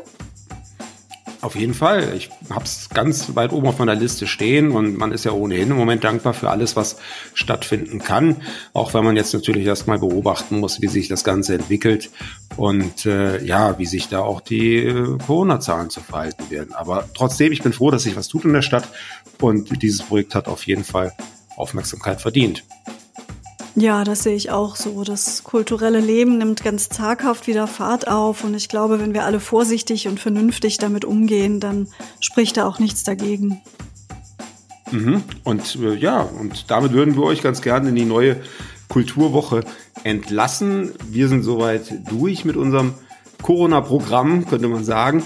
[1.42, 2.14] Auf jeden Fall.
[2.18, 5.72] Ich habe es ganz weit oben auf meiner Liste stehen und man ist ja ohnehin
[5.72, 6.98] im Moment dankbar für alles, was
[7.34, 8.38] stattfinden kann.
[8.74, 12.10] Auch wenn man jetzt natürlich erstmal beobachten muss, wie sich das Ganze entwickelt
[12.58, 16.74] und äh, ja, wie sich da auch die äh, Corona-Zahlen zu verhalten werden.
[16.74, 18.90] Aber trotzdem, ich bin froh, dass sich was tut in der Stadt
[19.40, 21.14] und dieses Projekt hat auf jeden Fall
[21.56, 22.66] Aufmerksamkeit verdient.
[23.80, 25.06] Ja, das sehe ich auch so.
[25.06, 29.40] Das kulturelle Leben nimmt ganz zaghaft wieder Fahrt auf und ich glaube, wenn wir alle
[29.40, 31.88] vorsichtig und vernünftig damit umgehen, dann
[32.20, 33.62] spricht da auch nichts dagegen.
[34.92, 35.24] Mhm.
[35.46, 38.42] Und äh, ja, und damit würden wir euch ganz gerne in die neue
[38.90, 39.64] Kulturwoche
[40.04, 40.92] entlassen.
[41.08, 42.96] Wir sind soweit durch mit unserem
[43.44, 45.24] Corona-Programm, könnte man sagen.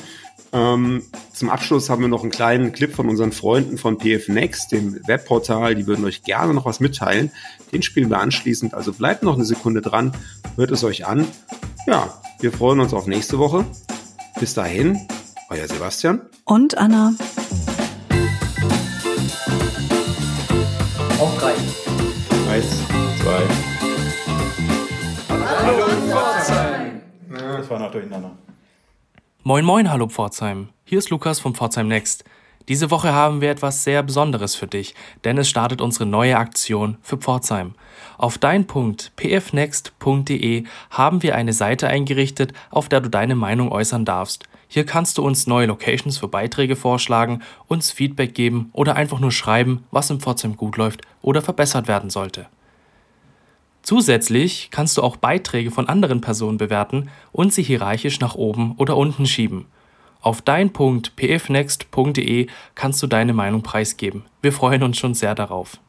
[0.54, 1.02] Ähm,
[1.34, 5.00] zum Abschluss haben wir noch einen kleinen Clip von unseren Freunden von PF Next, dem
[5.08, 5.74] Webportal.
[5.74, 7.32] Die würden euch gerne noch was mitteilen.
[7.72, 8.76] Den spielen wir anschließend.
[8.76, 10.14] Also bleibt noch eine Sekunde dran,
[10.56, 11.28] hört es euch an.
[11.88, 13.66] Ja, wir freuen uns auf nächste Woche.
[14.40, 15.08] Bis dahin,
[15.50, 16.22] euer Sebastian.
[16.46, 17.14] Und Anna.
[21.20, 21.54] Auf drei.
[22.52, 22.66] Eins,
[23.24, 23.42] zwei.
[25.30, 27.02] Hallo, Pforzheim.
[27.32, 28.38] Das war noch durcheinander.
[29.46, 30.70] Moin Moin, hallo Pforzheim.
[30.86, 32.24] Hier ist Lukas vom Pforzheim Next.
[32.70, 36.98] Diese Woche haben wir etwas sehr Besonderes für dich, denn es startet unsere neue Aktion
[37.02, 37.76] für Pforzheim.
[38.18, 44.46] Auf dein.pfnext.de haben wir eine Seite eingerichtet, auf der du deine Meinung äußern darfst.
[44.70, 49.34] Hier kannst du uns neue Locations für Beiträge vorschlagen, uns Feedback geben oder einfach nur
[49.34, 52.48] schreiben, was im Pforzheim gut läuft oder verbessert werden sollte.
[53.84, 58.96] Zusätzlich kannst du auch Beiträge von anderen Personen bewerten und sie hierarchisch nach oben oder
[58.96, 59.66] unten schieben.
[60.22, 64.24] Auf dein.pfnext.de kannst du deine Meinung preisgeben.
[64.42, 65.82] Wir freuen uns schon sehr darauf.